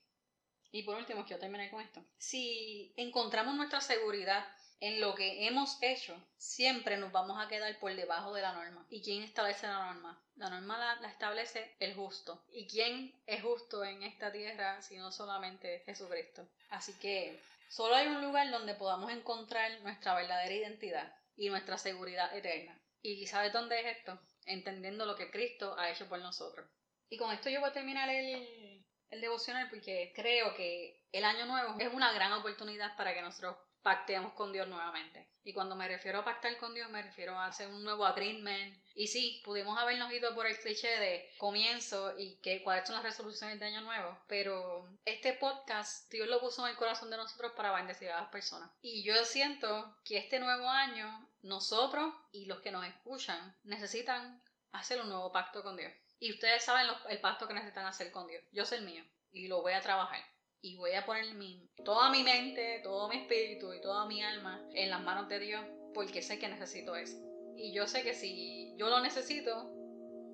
Y 0.72 0.84
por 0.84 0.96
último, 0.96 1.26
quiero 1.26 1.40
terminar 1.40 1.72
con 1.72 1.82
esto. 1.82 2.06
Si 2.20 2.94
encontramos 2.96 3.56
nuestra 3.56 3.82
seguridad 3.82 4.46
en 4.82 5.02
lo 5.02 5.16
que 5.16 5.48
hemos 5.48 5.80
hecho, 5.82 6.16
siempre 6.38 6.98
nos 6.98 7.12
vamos 7.12 7.44
a 7.44 7.48
quedar 7.48 7.76
por 7.80 7.96
debajo 7.96 8.36
de 8.36 8.44
la 8.44 8.54
norma. 8.54 8.86
¿Y 8.92 9.02
quién 9.02 9.24
establece 9.24 9.66
la 9.66 9.94
norma? 9.94 10.24
La 10.36 10.52
norma 10.52 10.78
la, 11.02 11.10
establece 11.10 11.76
el 11.80 11.96
justo. 11.96 12.46
¿Y 12.52 12.68
quién 12.68 13.12
es 13.26 13.42
justo 13.42 13.84
en 13.84 14.04
esta 14.04 14.32
tierra 14.32 14.80
si 14.84 14.98
no 14.98 15.12
solamente 15.12 15.82
Jesucristo? 15.88 16.48
Así 16.70 16.94
que 17.00 17.42
solo 17.68 17.96
hay 17.96 18.06
un 18.06 18.22
lugar 18.22 18.52
donde 18.52 18.76
podamos 18.76 19.12
encontrar 19.12 19.82
nuestra 19.82 20.14
verdadera 20.14 20.54
identidad 20.54 21.16
y 21.36 21.50
nuestra 21.50 21.80
seguridad 21.80 22.32
eterna. 22.38 22.80
¿Y 23.02 23.26
sabes 23.26 23.52
dónde 23.52 23.80
es 23.80 23.98
esto? 23.98 24.20
Entendiendo 24.48 25.06
lo 25.06 25.16
que 25.16 25.30
Cristo 25.30 25.78
ha 25.78 25.92
hecho 25.92 26.08
por 26.10 26.20
nosotros. 26.20 26.68
Y 27.10 27.18
con 27.18 27.32
esto 27.32 27.50
yo 27.50 27.60
voy 27.60 27.70
a 27.70 27.74
terminar 27.74 28.10
el, 28.10 28.84
el 29.10 29.22
devocional 29.22 29.70
porque 29.70 30.12
creo 30.16 30.56
que 30.56 31.06
el 31.12 31.24
año 31.24 31.46
nuevo 31.46 31.76
es 31.80 31.94
una 31.94 32.12
gran 32.12 32.34
oportunidad 32.34 32.98
para 32.98 33.14
que 33.14 33.22
nosotros 33.22 33.56
pacteemos 33.82 34.34
con 34.34 34.52
Dios 34.52 34.68
nuevamente. 34.68 35.30
Y 35.46 35.54
cuando 35.54 35.74
me 35.74 35.88
refiero 35.88 36.20
a 36.20 36.26
pactar 36.26 36.58
con 36.58 36.74
Dios, 36.74 36.90
me 36.90 37.02
refiero 37.02 37.40
a 37.40 37.46
hacer 37.46 37.70
un 37.70 37.82
nuevo 37.82 38.06
agreement. 38.06 38.78
Y 38.94 39.08
sí, 39.08 39.42
pudimos 39.46 39.80
habernos 39.80 40.12
ido 40.12 40.36
por 40.36 40.46
el 40.46 40.60
cliché 40.60 40.90
de 41.00 41.30
comienzo 41.38 42.14
y 42.20 42.36
que 42.42 42.62
cuáles 42.64 42.86
son 42.86 42.96
las 42.96 43.06
resoluciones 43.06 43.58
de 43.58 43.68
año 43.68 43.80
nuevo, 43.80 44.20
pero 44.28 44.90
este 45.06 45.32
podcast 45.32 46.12
Dios 46.12 46.28
lo 46.28 46.42
puso 46.42 46.66
en 46.66 46.72
el 46.72 46.78
corazón 46.78 47.10
de 47.10 47.16
nosotros 47.16 47.54
para 47.56 47.72
bendecir 47.72 48.10
a 48.10 48.20
las 48.20 48.30
personas. 48.30 48.70
Y 48.82 49.04
yo 49.04 49.24
siento 49.24 49.96
que 50.04 50.18
este 50.18 50.40
nuevo 50.40 50.68
año, 50.68 51.27
nosotros 51.48 52.14
y 52.32 52.46
los 52.46 52.60
que 52.62 52.72
nos 52.72 52.86
escuchan 52.86 53.56
necesitan 53.64 54.42
hacer 54.72 55.02
un 55.02 55.10
nuevo 55.10 55.32
pacto 55.32 55.64
con 55.64 55.78
Dios. 55.78 55.92
Y 56.20 56.32
ustedes 56.32 56.64
saben 56.64 56.88
el 57.10 57.20
pacto 57.20 57.48
que 57.48 57.54
necesitan 57.54 57.86
hacer 57.86 58.12
con 58.12 58.28
Dios. 58.28 58.44
Yo 58.52 58.66
sé 58.66 58.78
el 58.78 58.86
mío 58.86 59.04
y 59.32 59.48
lo 59.48 59.62
voy 59.62 59.74
a 59.74 59.82
trabajar. 59.82 60.20
Y 60.62 60.76
voy 60.76 60.94
a 60.94 61.06
poner 61.06 61.34
mi, 61.36 61.70
toda 61.86 62.10
mi 62.10 62.24
mente, 62.24 62.82
todo 62.84 63.08
mi 63.08 63.18
espíritu 63.18 63.74
y 63.74 63.82
toda 63.82 64.06
mi 64.08 64.24
alma 64.24 64.62
en 64.74 64.90
las 64.90 65.02
manos 65.02 65.30
de 65.30 65.40
Dios 65.40 65.64
porque 65.94 66.22
sé 66.22 66.40
que 66.40 66.48
necesito 66.48 66.96
eso. 66.96 67.18
Y 67.56 67.74
yo 67.74 67.88
sé 67.88 68.04
que 68.04 68.14
si 68.14 68.74
yo 68.78 68.90
lo 68.90 69.00
necesito, 69.00 69.72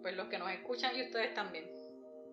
pues 0.02 0.16
los 0.16 0.28
que 0.28 0.38
nos 0.38 0.52
escuchan 0.52 0.96
y 0.96 1.04
ustedes 1.04 1.34
también. 1.34 1.70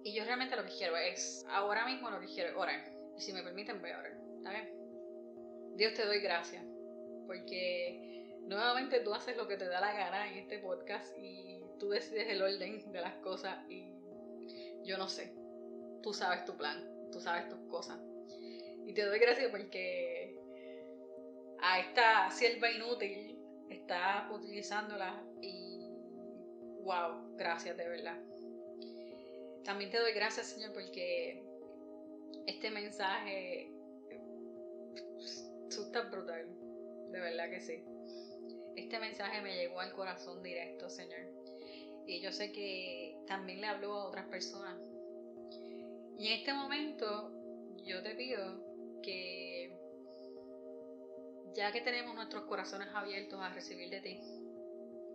Y 0.02 0.14
yo 0.14 0.24
realmente 0.24 0.56
lo 0.56 0.64
que 0.64 0.72
quiero 0.72 0.96
es, 0.96 1.44
ahora 1.48 1.86
mismo 1.86 2.10
lo 2.10 2.20
que 2.20 2.26
quiero 2.26 2.50
es 2.50 2.56
orar. 2.56 2.92
Y 3.16 3.20
si 3.20 3.32
me 3.32 3.42
permiten, 3.42 3.80
voy 3.80 3.90
a 3.90 3.98
orar. 3.98 4.12
¿Está 4.38 4.50
bien? 4.50 5.76
Dios 5.76 5.94
te 5.94 6.06
doy 6.06 6.20
gracias. 6.20 6.64
Porque 7.26 8.19
nuevamente 8.46 9.00
tú 9.00 9.14
haces 9.14 9.36
lo 9.36 9.46
que 9.48 9.56
te 9.56 9.68
da 9.68 9.80
la 9.80 9.92
gana 9.92 10.30
en 10.30 10.38
este 10.38 10.58
podcast 10.58 11.16
y 11.18 11.60
tú 11.78 11.90
decides 11.90 12.28
el 12.28 12.42
orden 12.42 12.92
de 12.92 13.00
las 13.00 13.14
cosas 13.16 13.58
y 13.68 13.94
yo 14.84 14.98
no 14.98 15.08
sé. 15.08 15.32
Tú 16.02 16.12
sabes 16.12 16.44
tu 16.44 16.56
plan, 16.56 17.10
tú 17.12 17.20
sabes 17.20 17.48
tus 17.48 17.60
cosas. 17.70 17.98
Y 18.86 18.92
te 18.94 19.04
doy 19.04 19.18
gracias 19.18 19.50
porque 19.50 20.36
a 21.60 21.80
esta 21.80 22.30
sierva 22.30 22.70
inútil 22.70 23.38
estás 23.68 24.30
utilizándola 24.32 25.22
y 25.40 25.80
wow, 26.82 27.36
gracias 27.36 27.76
de 27.76 27.88
verdad. 27.88 28.18
También 29.64 29.90
te 29.90 29.98
doy 29.98 30.12
gracias, 30.12 30.46
Señor, 30.46 30.72
porque 30.72 31.44
este 32.46 32.70
mensaje 32.70 33.70
tú 35.70 35.82
estás 35.82 36.10
brutal, 36.10 36.46
de 37.12 37.20
verdad 37.20 37.50
que 37.50 37.60
sí. 37.60 37.84
Este 38.80 38.98
mensaje 38.98 39.40
me 39.42 39.54
llegó 39.54 39.80
al 39.80 39.92
corazón 39.92 40.42
directo, 40.42 40.90
Señor 40.90 41.40
y 42.10 42.20
yo 42.20 42.32
sé 42.32 42.50
que 42.50 43.16
también 43.26 43.60
le 43.60 43.68
habló 43.68 43.94
a 43.94 44.08
otras 44.08 44.26
personas. 44.26 44.76
Y 46.18 46.26
en 46.26 46.40
este 46.40 46.52
momento 46.52 47.30
yo 47.84 48.02
te 48.02 48.14
pido 48.14 49.00
que 49.02 49.78
ya 51.54 51.72
que 51.72 51.80
tenemos 51.80 52.14
nuestros 52.14 52.44
corazones 52.44 52.88
abiertos 52.94 53.40
a 53.40 53.50
recibir 53.50 53.90
de 53.90 54.00
ti 54.00 54.20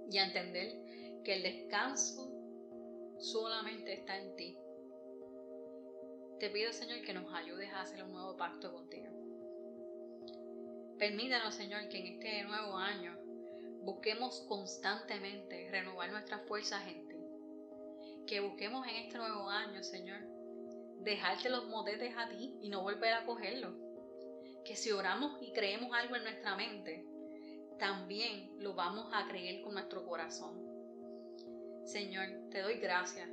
y 0.10 0.18
a 0.18 0.26
entender 0.26 1.22
que 1.24 1.34
el 1.34 1.44
descanso 1.44 2.32
solamente 3.20 3.94
está 3.94 4.18
en 4.18 4.36
ti, 4.36 4.58
te 6.40 6.50
pido 6.50 6.72
Señor 6.72 7.02
que 7.02 7.14
nos 7.14 7.34
ayudes 7.34 7.72
a 7.72 7.82
hacer 7.82 8.04
un 8.04 8.12
nuevo 8.12 8.36
pacto 8.36 8.72
contigo. 8.72 9.08
Permítanos 10.98 11.56
Señor 11.56 11.88
que 11.90 12.00
en 12.00 12.08
este 12.08 12.44
nuevo 12.44 12.78
año 12.78 13.18
busquemos 13.86 14.42
constantemente 14.48 15.70
renovar 15.70 16.12
nuestras 16.12 16.42
fuerzas 16.48 16.86
en 16.88 17.08
ti. 17.08 17.16
Que 18.28 18.40
busquemos 18.40 18.86
en 18.88 18.96
este 18.96 19.18
nuevo 19.18 19.48
año, 19.48 19.84
Señor, 19.84 20.20
dejarte 21.02 21.50
los 21.50 21.68
modetes 21.68 22.16
a 22.18 22.28
ti 22.28 22.58
y 22.62 22.70
no 22.70 22.82
volver 22.82 23.14
a 23.14 23.26
cogerlos. 23.26 23.76
Que 24.66 24.76
si 24.76 24.92
oramos 24.92 25.40
y 25.42 25.54
creemos 25.54 25.94
algo 25.94 26.16
en 26.16 26.24
nuestra 26.24 26.56
mente, 26.56 27.06
también 27.78 28.56
lo 28.58 28.74
vamos 28.74 29.12
a 29.14 29.28
creer 29.28 29.62
con 29.62 29.76
nuestro 29.76 30.04
corazón. 30.06 30.66
Señor, 31.86 32.50
te 32.50 32.62
doy 32.62 32.80
gracias 32.80 33.30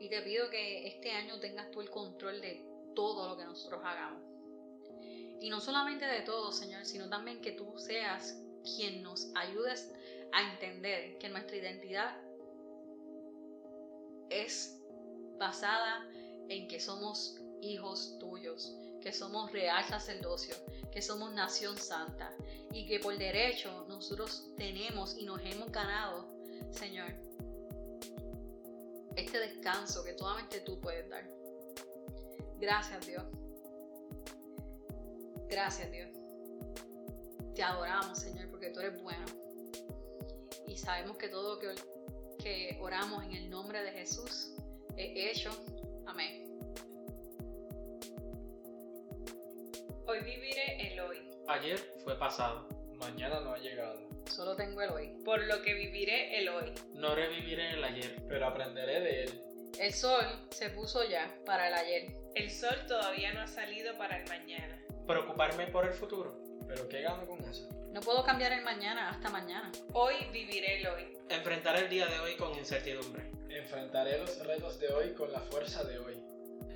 y 0.00 0.08
te 0.08 0.20
pido 0.22 0.50
que 0.50 0.88
este 0.88 1.12
año 1.12 1.38
tengas 1.38 1.70
tú 1.70 1.80
el 1.80 1.90
control 1.90 2.40
de 2.40 2.66
todo 2.96 3.28
lo 3.28 3.36
que 3.36 3.44
nosotros 3.44 3.80
hagamos. 3.84 4.22
Y 5.40 5.50
no 5.50 5.60
solamente 5.60 6.04
de 6.04 6.22
todo, 6.22 6.50
Señor, 6.50 6.84
sino 6.84 7.08
también 7.08 7.40
que 7.40 7.52
tú 7.52 7.78
seas 7.78 8.42
quien 8.76 9.02
nos 9.02 9.28
ayudes 9.34 9.90
a 10.32 10.52
entender 10.52 11.18
que 11.18 11.28
nuestra 11.28 11.56
identidad 11.56 12.16
es 14.30 14.80
basada 15.38 16.06
en 16.48 16.68
que 16.68 16.80
somos 16.80 17.36
hijos 17.60 18.18
tuyos, 18.18 18.74
que 19.00 19.12
somos 19.12 19.52
real 19.52 19.84
sacerdocio, 19.84 20.54
que 20.92 21.02
somos 21.02 21.32
nación 21.32 21.76
santa 21.76 22.34
y 22.72 22.86
que 22.86 23.00
por 23.00 23.16
derecho 23.16 23.86
nosotros 23.88 24.50
tenemos 24.56 25.16
y 25.16 25.24
nos 25.24 25.40
hemos 25.42 25.70
ganado, 25.70 26.28
Señor, 26.70 27.14
este 29.16 29.38
descanso 29.38 30.04
que 30.04 30.16
solamente 30.16 30.60
tú 30.60 30.80
puedes 30.80 31.08
dar. 31.08 31.28
Gracias 32.60 33.06
Dios. 33.06 33.24
Gracias 35.48 35.90
Dios. 35.90 36.17
Te 37.58 37.64
adoramos, 37.64 38.16
Señor, 38.16 38.48
porque 38.50 38.70
tú 38.70 38.78
eres 38.78 39.02
bueno. 39.02 39.24
Y 40.68 40.76
sabemos 40.76 41.18
que 41.18 41.28
todo 41.28 41.56
lo 41.56 41.58
que, 41.58 41.74
que 42.40 42.78
oramos 42.80 43.24
en 43.24 43.32
el 43.32 43.50
nombre 43.50 43.82
de 43.82 43.90
Jesús 43.90 44.54
es 44.96 45.36
hecho. 45.36 45.50
Amén. 46.06 46.56
Hoy 50.06 50.20
viviré 50.20 50.92
el 50.92 51.00
hoy. 51.00 51.16
Ayer 51.48 51.80
fue 52.04 52.16
pasado. 52.16 52.68
Mañana 52.94 53.40
no 53.40 53.54
ha 53.54 53.58
llegado. 53.58 54.08
Solo 54.26 54.54
tengo 54.54 54.80
el 54.80 54.90
hoy. 54.90 55.16
Por 55.24 55.44
lo 55.44 55.60
que 55.62 55.74
viviré 55.74 56.38
el 56.38 56.50
hoy. 56.50 56.72
No 56.94 57.16
reviviré 57.16 57.72
el 57.72 57.82
ayer. 57.82 58.22
Pero 58.28 58.46
aprenderé 58.46 59.00
de 59.00 59.24
él. 59.24 59.44
El 59.80 59.92
sol 59.92 60.46
se 60.50 60.70
puso 60.70 61.02
ya 61.08 61.36
para 61.44 61.66
el 61.66 61.74
ayer. 61.74 62.12
El 62.36 62.52
sol 62.52 62.76
todavía 62.86 63.32
no 63.32 63.40
ha 63.40 63.48
salido 63.48 63.98
para 63.98 64.22
el 64.22 64.28
mañana. 64.28 64.80
Preocuparme 65.08 65.66
por 65.66 65.84
el 65.86 65.92
futuro. 65.92 66.47
¿Pero 66.68 66.88
qué 66.88 67.02
gano 67.02 67.26
con 67.26 67.42
eso? 67.44 67.68
No 67.92 68.00
puedo 68.00 68.22
cambiar 68.22 68.52
el 68.52 68.62
mañana 68.62 69.10
hasta 69.10 69.30
mañana. 69.30 69.72
Hoy 69.92 70.14
viviré 70.32 70.80
el 70.80 70.86
hoy. 70.86 71.16
Enfrentaré 71.30 71.80
el 71.80 71.88
día 71.88 72.06
de 72.06 72.20
hoy 72.20 72.36
con 72.36 72.56
incertidumbre. 72.56 73.30
Enfrentaré 73.48 74.18
los 74.18 74.38
retos 74.46 74.78
de 74.78 74.88
hoy 74.92 75.14
con 75.14 75.32
la 75.32 75.40
fuerza 75.40 75.82
de 75.84 75.98
hoy. 75.98 76.14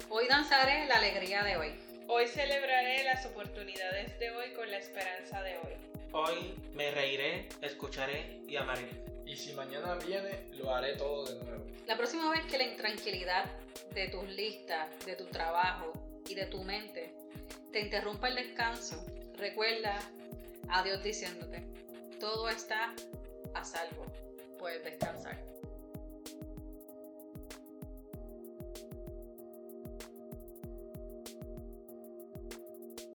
Hoy 0.09 0.27
danzaré 0.29 0.87
la 0.87 0.97
alegría 0.97 1.45
de 1.45 1.57
hoy. 1.57 1.75
Hoy 2.09 2.27
celebraré 2.27 3.05
las 3.05 3.25
oportunidades 3.27 4.19
de 4.19 4.31
hoy 4.31 4.53
con 4.55 4.71
la 4.71 4.79
esperanza 4.79 5.43
de 5.43 5.59
hoy. 5.59 5.75
Hoy 6.13 6.55
me 6.75 6.91
reiré, 6.91 7.49
escucharé 7.61 8.41
y 8.49 8.57
amaré. 8.57 8.89
Y 9.27 9.37
si 9.37 9.53
mañana 9.53 9.95
viene, 9.95 10.51
lo 10.55 10.75
haré 10.75 10.97
todo 10.97 11.27
de 11.27 11.45
nuevo. 11.45 11.65
La 11.87 11.97
próxima 11.97 12.31
vez 12.31 12.45
que 12.47 12.59
la 12.59 12.65
intranquilidad 12.65 13.45
de 13.95 14.09
tus 14.09 14.29
listas, 14.29 14.89
de 15.07 15.17
tu 15.17 15.27
trabajo, 15.27 15.93
y 16.29 16.35
de 16.35 16.47
tu 16.47 16.63
mente 16.63 17.15
te 17.73 17.81
interrumpa 17.81 18.29
el 18.29 18.37
descanso, 18.37 19.05
recuerda 19.43 19.99
a 20.69 20.83
Dios 20.85 21.03
diciéndote, 21.03 21.65
todo 22.21 22.49
está 22.49 22.95
a 23.55 23.65
salvo, 23.65 24.07
puedes 24.57 24.85
descansar. 24.85 25.52